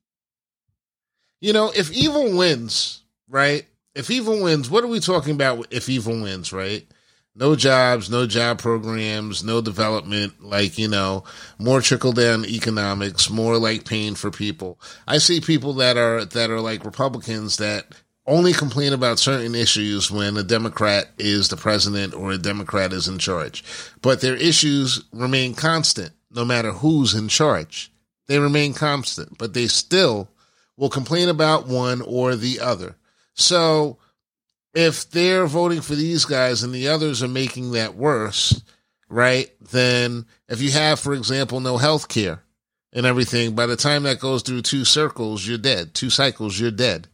[1.39, 3.65] You know, if evil wins, right?
[3.95, 6.85] If evil wins, what are we talking about if evil wins, right?
[7.33, 11.23] No jobs, no job programs, no development, like, you know,
[11.57, 14.79] more trickle down economics, more like pain for people.
[15.07, 17.85] I see people that are that are like Republicans that
[18.27, 23.07] only complain about certain issues when a Democrat is the president or a Democrat is
[23.07, 23.63] in charge.
[24.01, 27.91] But their issues remain constant no matter who's in charge.
[28.27, 30.29] They remain constant, but they still
[30.77, 32.95] will complain about one or the other.
[33.33, 33.97] So
[34.73, 38.61] if they're voting for these guys and the others are making that worse,
[39.09, 39.51] right?
[39.71, 42.43] Then if you have, for example, no health care
[42.93, 45.93] and everything, by the time that goes through two circles, you're dead.
[45.93, 47.07] Two cycles, you're dead.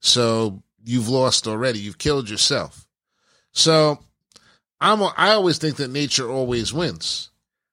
[0.00, 1.80] So you've lost already.
[1.80, 2.86] You've killed yourself.
[3.52, 3.98] So
[4.80, 7.30] I'm I always think that nature always wins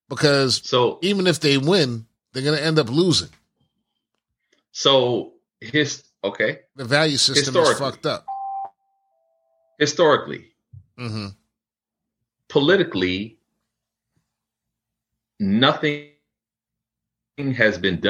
[0.10, 3.30] because So even if they win, they're going to end up losing.
[4.72, 6.62] so his okay.
[6.76, 8.26] The value system is fucked up.
[9.84, 10.46] Historically,
[10.98, 11.28] hmm
[12.48, 13.38] politically,
[15.42, 16.10] nothing
[17.58, 18.10] has been done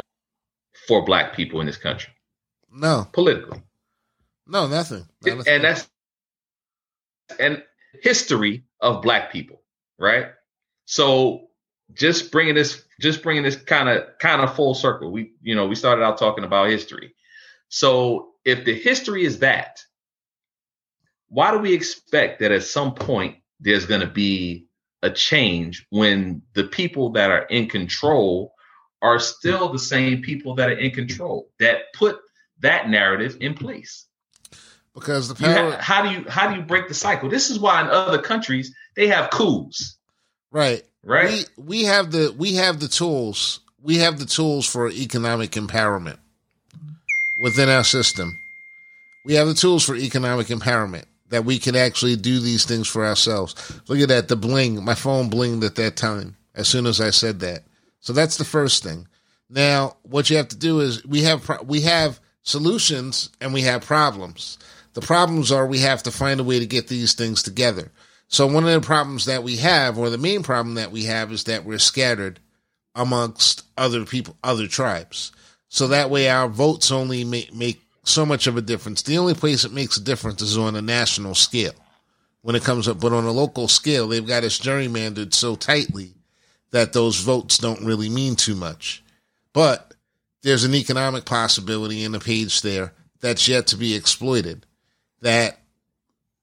[0.86, 2.12] for black people in this country.
[2.70, 3.62] No, Politically.
[4.46, 5.04] no, nothing.
[5.22, 5.54] Not a thing.
[5.54, 5.88] and that's
[7.40, 7.62] and
[8.02, 9.60] history of black people
[9.98, 10.26] right
[10.84, 11.48] so
[11.92, 15.66] just bringing this just bringing this kind of kind of full circle we you know
[15.66, 17.14] we started out talking about history
[17.68, 19.80] so if the history is that
[21.34, 24.66] why do we expect that at some point there's going to be
[25.02, 28.54] a change when the people that are in control
[29.02, 32.18] are still the same people that are in control that put
[32.60, 34.06] that narrative in place
[34.94, 37.28] because the power, ha- how do you how do you break the cycle?
[37.28, 39.98] This is why in other countries they have coups,
[40.52, 40.84] right?
[41.02, 41.50] right?
[41.56, 43.58] We we have the we have the tools.
[43.82, 46.18] We have the tools for economic empowerment
[47.42, 48.40] within our system.
[49.26, 53.04] We have the tools for economic empowerment that we can actually do these things for
[53.04, 53.80] ourselves.
[53.88, 54.84] Look at that, the bling.
[54.84, 57.64] My phone blinged at that time as soon as I said that.
[58.00, 59.08] So that's the first thing.
[59.48, 63.84] Now, what you have to do is we have we have solutions and we have
[63.84, 64.58] problems.
[64.94, 67.90] The problems are we have to find a way to get these things together.
[68.28, 71.32] So one of the problems that we have, or the main problem that we have,
[71.32, 72.40] is that we're scattered
[72.94, 75.32] amongst other people, other tribes.
[75.68, 79.02] So that way our votes only make, make so much of a difference.
[79.02, 81.74] The only place it makes a difference is on a national scale
[82.42, 86.14] when it comes up, but on a local scale, they've got us gerrymandered so tightly
[86.70, 89.02] that those votes don't really mean too much.
[89.52, 89.94] But
[90.42, 94.66] there's an economic possibility in the page there that's yet to be exploited
[95.22, 95.58] that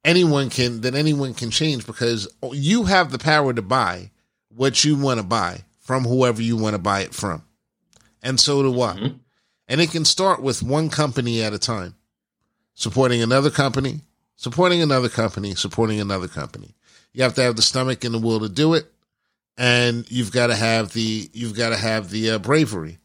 [0.04, 4.10] anyone can that anyone can change because you have the power to buy
[4.50, 7.44] what you want to buy from whoever you want to buy it from
[8.24, 9.20] and so do I Mhm.
[9.72, 11.96] And it can start with one company at a time,
[12.74, 14.02] supporting another company,
[14.36, 16.76] supporting another company, supporting another company.
[17.14, 18.92] You have to have the stomach and the will to do it,
[19.58, 22.98] and you've got to have the you've got to have the uh, bravery.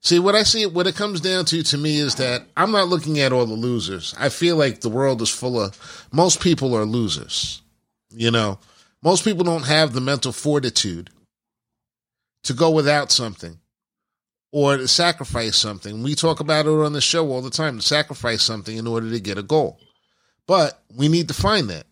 [0.00, 2.88] See, what I see, what it comes down to to me is that I'm not
[2.88, 4.14] looking at all the losers.
[4.18, 7.60] I feel like the world is full of most people are losers.
[8.08, 8.58] You know,
[9.02, 11.10] most people don't have the mental fortitude
[12.44, 13.58] to go without something
[14.52, 16.02] or to sacrifice something.
[16.02, 19.10] We talk about it on the show all the time to sacrifice something in order
[19.10, 19.78] to get a goal.
[20.46, 21.86] But we need to find that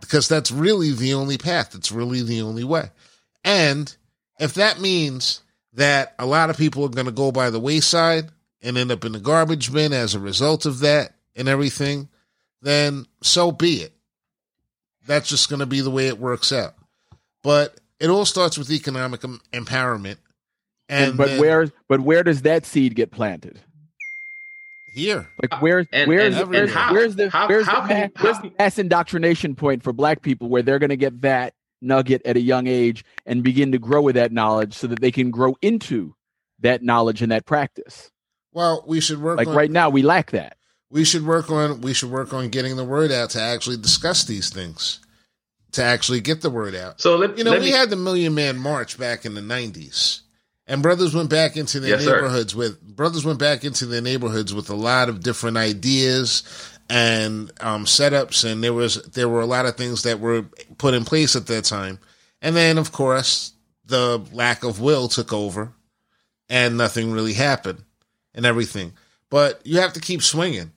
[0.00, 1.74] because that's really the only path.
[1.74, 2.90] It's really the only way.
[3.44, 3.94] And
[4.38, 5.42] if that means
[5.74, 8.30] that a lot of people are going to go by the wayside
[8.62, 12.08] and end up in the garbage bin as a result of that and everything,
[12.62, 13.92] then so be it.
[15.06, 16.74] That's just going to be the way it works out.
[17.42, 20.16] But it all starts with economic empowerment.
[20.88, 23.60] And, but where but where does that seed get planted?
[24.86, 28.10] Here, like where's and, where's and, where's, how, where's the how, where's, how, the, mass,
[28.18, 32.22] where's the mass indoctrination point for Black people where they're going to get that nugget
[32.24, 35.30] at a young age and begin to grow with that knowledge so that they can
[35.30, 36.14] grow into
[36.60, 38.10] that knowledge and that practice.
[38.52, 40.56] Well, we should work like on, right now we lack that.
[40.88, 44.24] We should work on we should work on getting the word out to actually discuss
[44.24, 45.00] these things.
[45.72, 47.02] To actually get the word out.
[47.02, 49.42] So let, you know, let we me, had the Million Man March back in the
[49.42, 50.22] nineties.
[50.66, 54.52] And brothers went back into their Yes, neighborhoods with brothers went back into their neighborhoods
[54.52, 56.42] with a lot of different ideas
[56.88, 60.42] and um, setups, and there was there were a lot of things that were
[60.78, 61.98] put in place at that time.
[62.42, 63.52] And then, of course,
[63.84, 65.72] the lack of will took over,
[66.48, 67.84] and nothing really happened,
[68.34, 68.92] and everything.
[69.30, 70.72] But you have to keep swinging.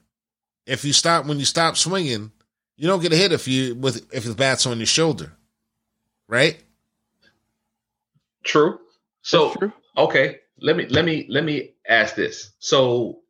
[0.66, 2.30] If you stop when you stop swinging,
[2.76, 5.32] you don't get a hit if you with if the bat's on your shoulder,
[6.28, 6.62] right?
[8.42, 8.80] True.
[9.22, 9.72] So true.
[10.00, 12.52] Okay, let me let me let me ask this.
[12.58, 13.20] So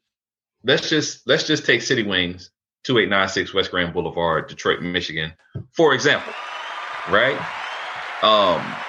[0.64, 2.50] let's just let's just take City Wings,
[2.84, 5.32] two eight nine six West Grand Boulevard, Detroit, Michigan,
[5.72, 6.36] for example,
[7.04, 7.48] right?
[8.22, 8.84] Um,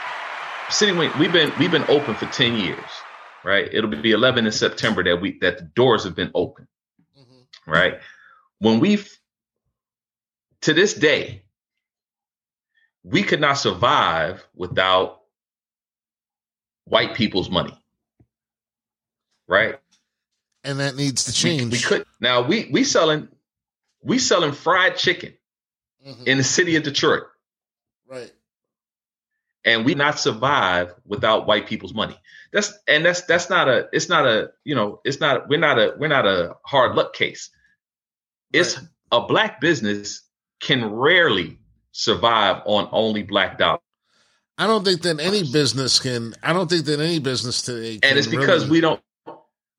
[0.70, 3.06] City Wing, we've been we've been open for ten years,
[3.44, 3.70] right?
[3.72, 6.68] It'll be eleven in September that we that the doors have been open,
[7.68, 8.00] right?
[8.60, 9.10] When we've
[10.62, 11.44] to this day,
[13.04, 15.21] we could not survive without
[16.86, 17.78] white people's money.
[19.48, 19.78] Right?
[20.64, 21.72] And that needs to change.
[21.72, 23.28] we could now we we selling
[24.04, 25.34] we selling fried chicken
[26.06, 26.28] Mhm.
[26.28, 27.24] in the city of Detroit.
[28.08, 28.32] right.
[29.64, 32.18] And we not survive without white people's money.
[32.52, 35.78] That's and that's that's not a it's not a you know it's not we're not
[35.80, 37.50] a we're not a hard luck case.
[38.54, 38.88] It's Right.
[39.12, 40.24] a black business
[40.60, 41.60] can rarely
[41.92, 43.81] survive on only black dollars.
[44.58, 46.36] I don't think that any business can.
[46.44, 49.02] I don't think that any business today, can And it's because really- we don't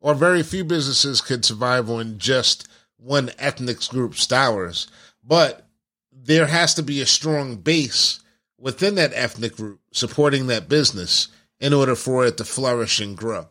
[0.00, 2.66] or very few businesses could survive on just
[2.96, 4.88] one ethnic group's dollars.
[5.22, 5.64] But
[6.12, 8.18] there has to be a strong base
[8.58, 11.28] within that ethnic group supporting that business
[11.60, 13.46] in order for it to flourish and grow.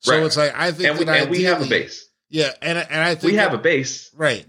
[0.00, 0.22] So Right.
[0.26, 2.04] it's like I think and we, that and we have a base.
[2.28, 4.10] Yeah, and and I think We have that- a base.
[4.14, 4.46] right.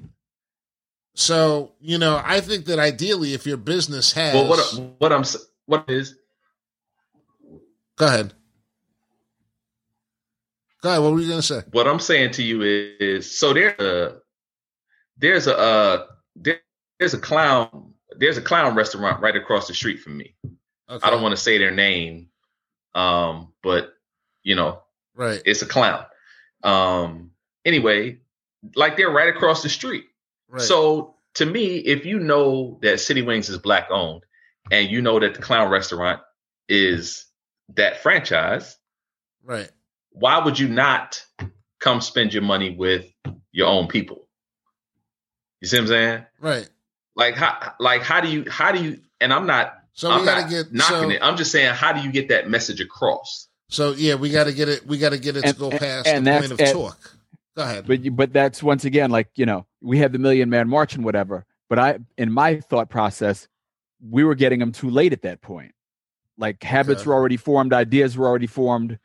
[1.13, 4.59] So you know, I think that ideally, if your business has, Well, what
[4.99, 5.23] what I'm
[5.65, 6.15] what is
[7.97, 8.33] go ahead,
[10.81, 11.01] go ahead.
[11.01, 11.61] What were you going to say?
[11.71, 14.17] what I'm saying to you is, is so there's a
[15.17, 16.05] there's a uh,
[16.35, 16.59] there,
[16.99, 20.35] there's a clown there's a clown restaurant right across the street from me.
[20.89, 21.05] Okay.
[21.05, 22.29] I don't want to say their name,
[22.93, 23.93] um, but
[24.43, 24.81] you know
[25.15, 25.41] right.
[25.45, 26.05] it's a clown.
[26.63, 27.31] Um,
[27.63, 28.19] anyway,
[28.75, 30.05] like they're right across the street.
[30.47, 30.61] Right.
[30.61, 34.23] So to me, if you know that City Wings is black owned,
[34.71, 36.21] and you know that the clown restaurant
[36.69, 37.25] is
[37.75, 38.77] that franchise,
[39.43, 39.69] right.
[40.11, 41.23] why would you not
[41.79, 43.05] come spend your money with
[43.51, 44.27] your own people?
[45.61, 46.25] You see what I'm saying?
[46.39, 46.69] Right.
[47.15, 50.25] Like how like how do you how do you and I'm not So I'm we
[50.25, 51.19] got not to get knocking so, it.
[51.21, 53.47] I'm just saying how do you get that message across?
[53.69, 54.85] So yeah, we got to get it.
[54.85, 57.11] We got to get it And- to go past and the point of and- talk.
[57.55, 57.87] Go ahead.
[57.87, 60.93] But you- but that's once again like you know we have the Million Man March
[60.95, 61.45] and whatever.
[61.69, 63.47] But I in my thought process,
[64.09, 65.73] we were getting them too late at that point.
[66.37, 67.09] Like habits Okay.
[67.09, 68.99] were already formed, ideas were already formed.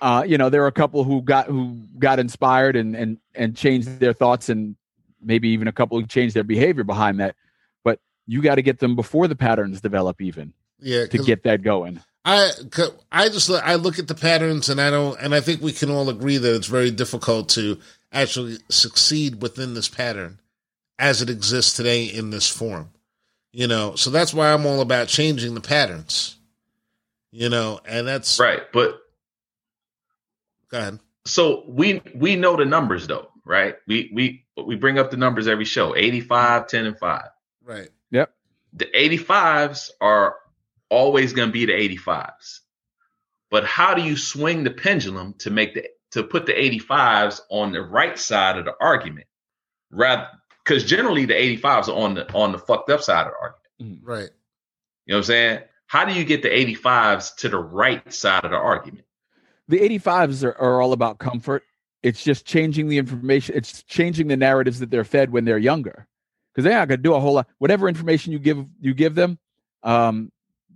[0.00, 3.56] Uh, you know, there were a couple who got who got inspired and and and
[3.56, 4.76] changed their thoughts, and
[5.20, 7.36] maybe even a couple who changed their behavior behind that.
[7.84, 11.62] But you got to get them before the patterns develop, even yeah, to get that
[11.62, 12.00] going.
[12.24, 12.50] I
[13.12, 15.90] I just I look at the patterns and I don't and I think we can
[15.90, 17.78] all agree that it's very difficult to
[18.12, 20.40] actually succeed within this pattern
[20.98, 22.90] as it exists today in this form.
[23.54, 26.36] You know, so that's why I'm all about changing the patterns.
[27.30, 28.62] You know, and that's Right.
[28.72, 28.98] But
[30.68, 30.98] go ahead.
[31.24, 33.76] so we we know the numbers though, right?
[33.86, 37.22] We we we bring up the numbers every show 85, 10, and 5.
[37.64, 37.88] Right.
[38.10, 38.32] Yep.
[38.72, 40.34] The 85s are
[40.88, 42.60] always going to be the 85s.
[43.50, 47.72] But how do you swing the pendulum to make the to put the 85s on
[47.72, 49.28] the right side of the argument?
[49.92, 50.26] Rather
[50.64, 54.02] because generally the 85s are on the on the fucked up side of the argument.
[54.04, 54.30] Right.
[55.06, 55.60] You know what I'm saying?
[55.86, 59.04] How do you get the 85s to the right side of the argument?
[59.68, 61.62] The 85s are, are all about comfort.
[62.02, 63.54] It's just changing the information.
[63.56, 66.06] It's changing the narratives that they're fed when they're younger,
[66.52, 67.48] because they're not going to do a whole lot.
[67.58, 69.38] Whatever information you give you give them,
[69.82, 70.30] um,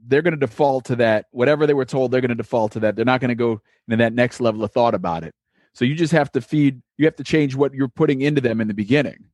[0.06, 1.26] they're going to default to that.
[1.32, 2.96] Whatever they were told, they're going to default to that.
[2.96, 5.34] They're not going to go into that next level of thought about it.
[5.74, 6.80] So you just have to feed.
[6.96, 9.26] You have to change what you're putting into them in the beginning.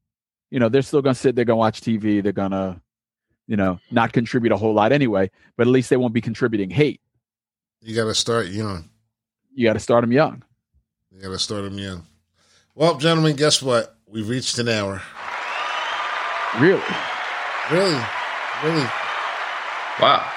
[0.55, 1.35] You know, they're still going to sit.
[1.35, 2.23] They're going to watch TV.
[2.23, 2.81] They're going to,
[3.49, 5.29] you know, not contribute a whole lot anyway.
[5.57, 7.01] But at least they won't be contributing hate.
[7.81, 8.89] You got to start young.
[9.53, 10.45] You got to start them young.
[11.11, 12.07] You got to start them young.
[12.77, 13.97] Well, gentlemen, guess what?
[14.07, 15.03] We've reached an hour.
[16.61, 16.81] Really?
[17.73, 18.01] Really,
[18.63, 18.87] really.
[20.01, 20.31] Wow.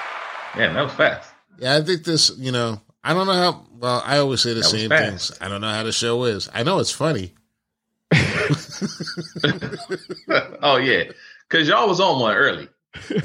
[0.56, 1.30] Man, that was fast.
[1.60, 2.36] Yeah, I think this.
[2.36, 3.66] You know, I don't know how.
[3.78, 5.28] Well, I always say the That same fast.
[5.28, 5.38] things.
[5.40, 6.48] I don't know how the show is.
[6.52, 7.34] I know it's funny.
[10.62, 11.04] oh yeah.
[11.48, 12.68] Cause y'all was on one early.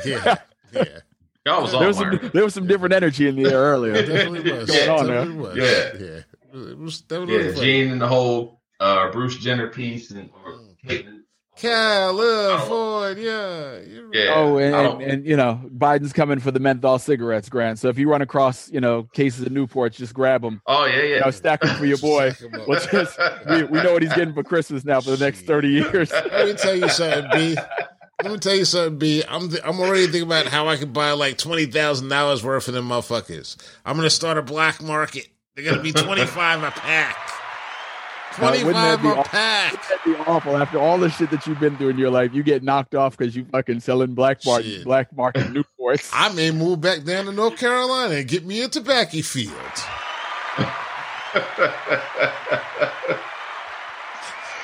[0.06, 0.36] Yeah,
[0.74, 1.00] yeah.
[1.46, 2.30] Y'all was on There was one some early.
[2.30, 3.94] there was some different energy in the air earlier.
[4.06, 4.70] Definitely was.
[4.70, 5.08] Going on.
[5.08, 5.58] Definitely was.
[5.58, 5.92] Yeah.
[6.00, 6.20] yeah.
[6.72, 7.66] It was definitely Yeah, funny.
[7.66, 11.23] Gene and the whole uh, Bruce Jenner piece and or Caitlyn.
[11.56, 13.82] California.
[14.12, 14.34] Yeah.
[14.36, 17.80] Oh, and, and, and you know, Biden's coming for the menthol cigarettes, Grant.
[17.80, 20.62] So if you run across, you know, cases of Newports, just grab them.
[20.68, 21.16] Oh yeah, yeah.
[21.16, 22.32] You know, stack them for your boy.
[22.32, 22.68] Stack 'em up.
[22.68, 23.18] Let's just
[23.50, 26.12] we, we know what he's getting for Christmas now for the next thirty years.
[26.12, 27.56] Let me tell you something, B.
[28.24, 29.24] Let me tell you something, B.
[29.28, 32.68] I'm th- I'm already thinking about how I could buy like twenty thousand dollars worth
[32.68, 33.58] of them motherfuckers.
[33.86, 35.28] I'm gonna start a black market.
[35.56, 37.30] They're gonna be twenty five a pack.
[38.40, 39.74] Now, Twenty wouldn't that be a aw- pack.
[39.90, 40.58] That'd be awful.
[40.58, 43.16] After all the shit that you've been through in your life, you get knocked off
[43.16, 44.84] because you fucking selling black market Shit.
[44.86, 46.10] black market Newports.
[46.14, 49.54] I may move back down to North Carolina and get me a tobacco field.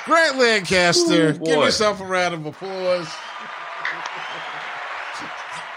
[0.06, 3.08] Grant Lancaster, Ooh, give yourself a round of applause.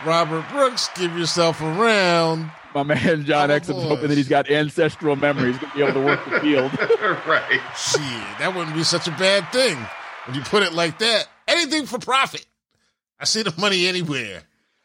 [0.07, 2.51] Robert Brooks, give yourself a round.
[2.75, 6.01] My man John Oh, is hoping that he's got ancestral memories, gonna be able to
[6.01, 6.73] work the field.
[7.27, 7.61] right.
[7.77, 8.01] Shit,
[8.39, 9.77] that wouldn't be such a bad thing
[10.27, 11.29] when you put it like that.
[11.49, 12.47] Anything for profit.
[13.21, 14.43] I see the money anywhere.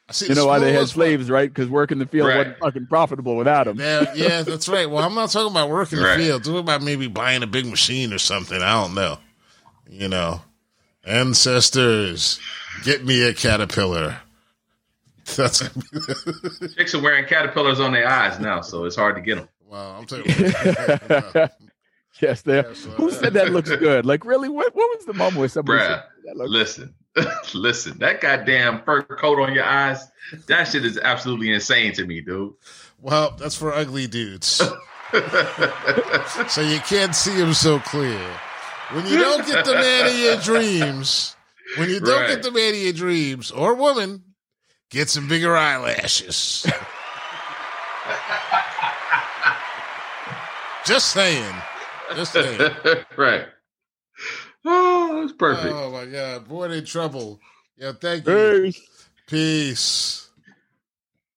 [0.09, 1.49] I see You the know why they had slaves, right?
[1.53, 2.37] Because working the field Right.
[2.37, 3.79] wasn't fucking profitable without them.
[3.79, 4.89] Yeah, yeah, that's right.
[4.89, 6.17] Well, I'm not talking about working Right.
[6.17, 6.43] the field.
[6.45, 8.61] Talking about maybe buying a big machine or something.
[8.61, 9.17] I don't know.
[9.89, 10.41] You know,
[11.05, 12.39] ancestors,
[12.83, 14.17] get me a caterpillar.
[15.35, 15.59] That's
[16.75, 19.49] Chicks are wearing caterpillars on their eyes now, so it's hard to get them.
[19.65, 19.97] wow.
[19.97, 21.47] I'm telling you.
[22.19, 22.65] Yes, there.
[22.67, 24.03] Yes, uh, Who said that looks good?
[24.03, 24.49] Like, really?
[24.49, 24.73] What?
[24.75, 26.95] What was the moment where somebody Bruh, said that looks Listen,
[27.53, 30.03] listen, that goddamn fur coat on your eyes,
[30.47, 32.53] that shit is absolutely insane to me, dude.
[32.99, 34.47] well, that's for ugly dudes.
[36.47, 38.19] so you can't see them so clear.
[38.93, 41.35] When you don't get the man of your dreams,
[41.77, 42.29] when you don't Right.
[42.29, 44.23] get the man of your dreams or woman,
[44.89, 46.65] get some bigger eyelashes.
[50.85, 51.55] Just saying.
[52.15, 52.59] Just saying.
[53.17, 53.45] right.
[54.63, 55.73] Oh, that's perfect.
[55.73, 56.47] Oh my God.
[56.47, 57.39] Boy in trouble.
[57.77, 58.61] Yeah, thank you.
[58.63, 59.09] Peace.
[59.27, 60.26] Peace.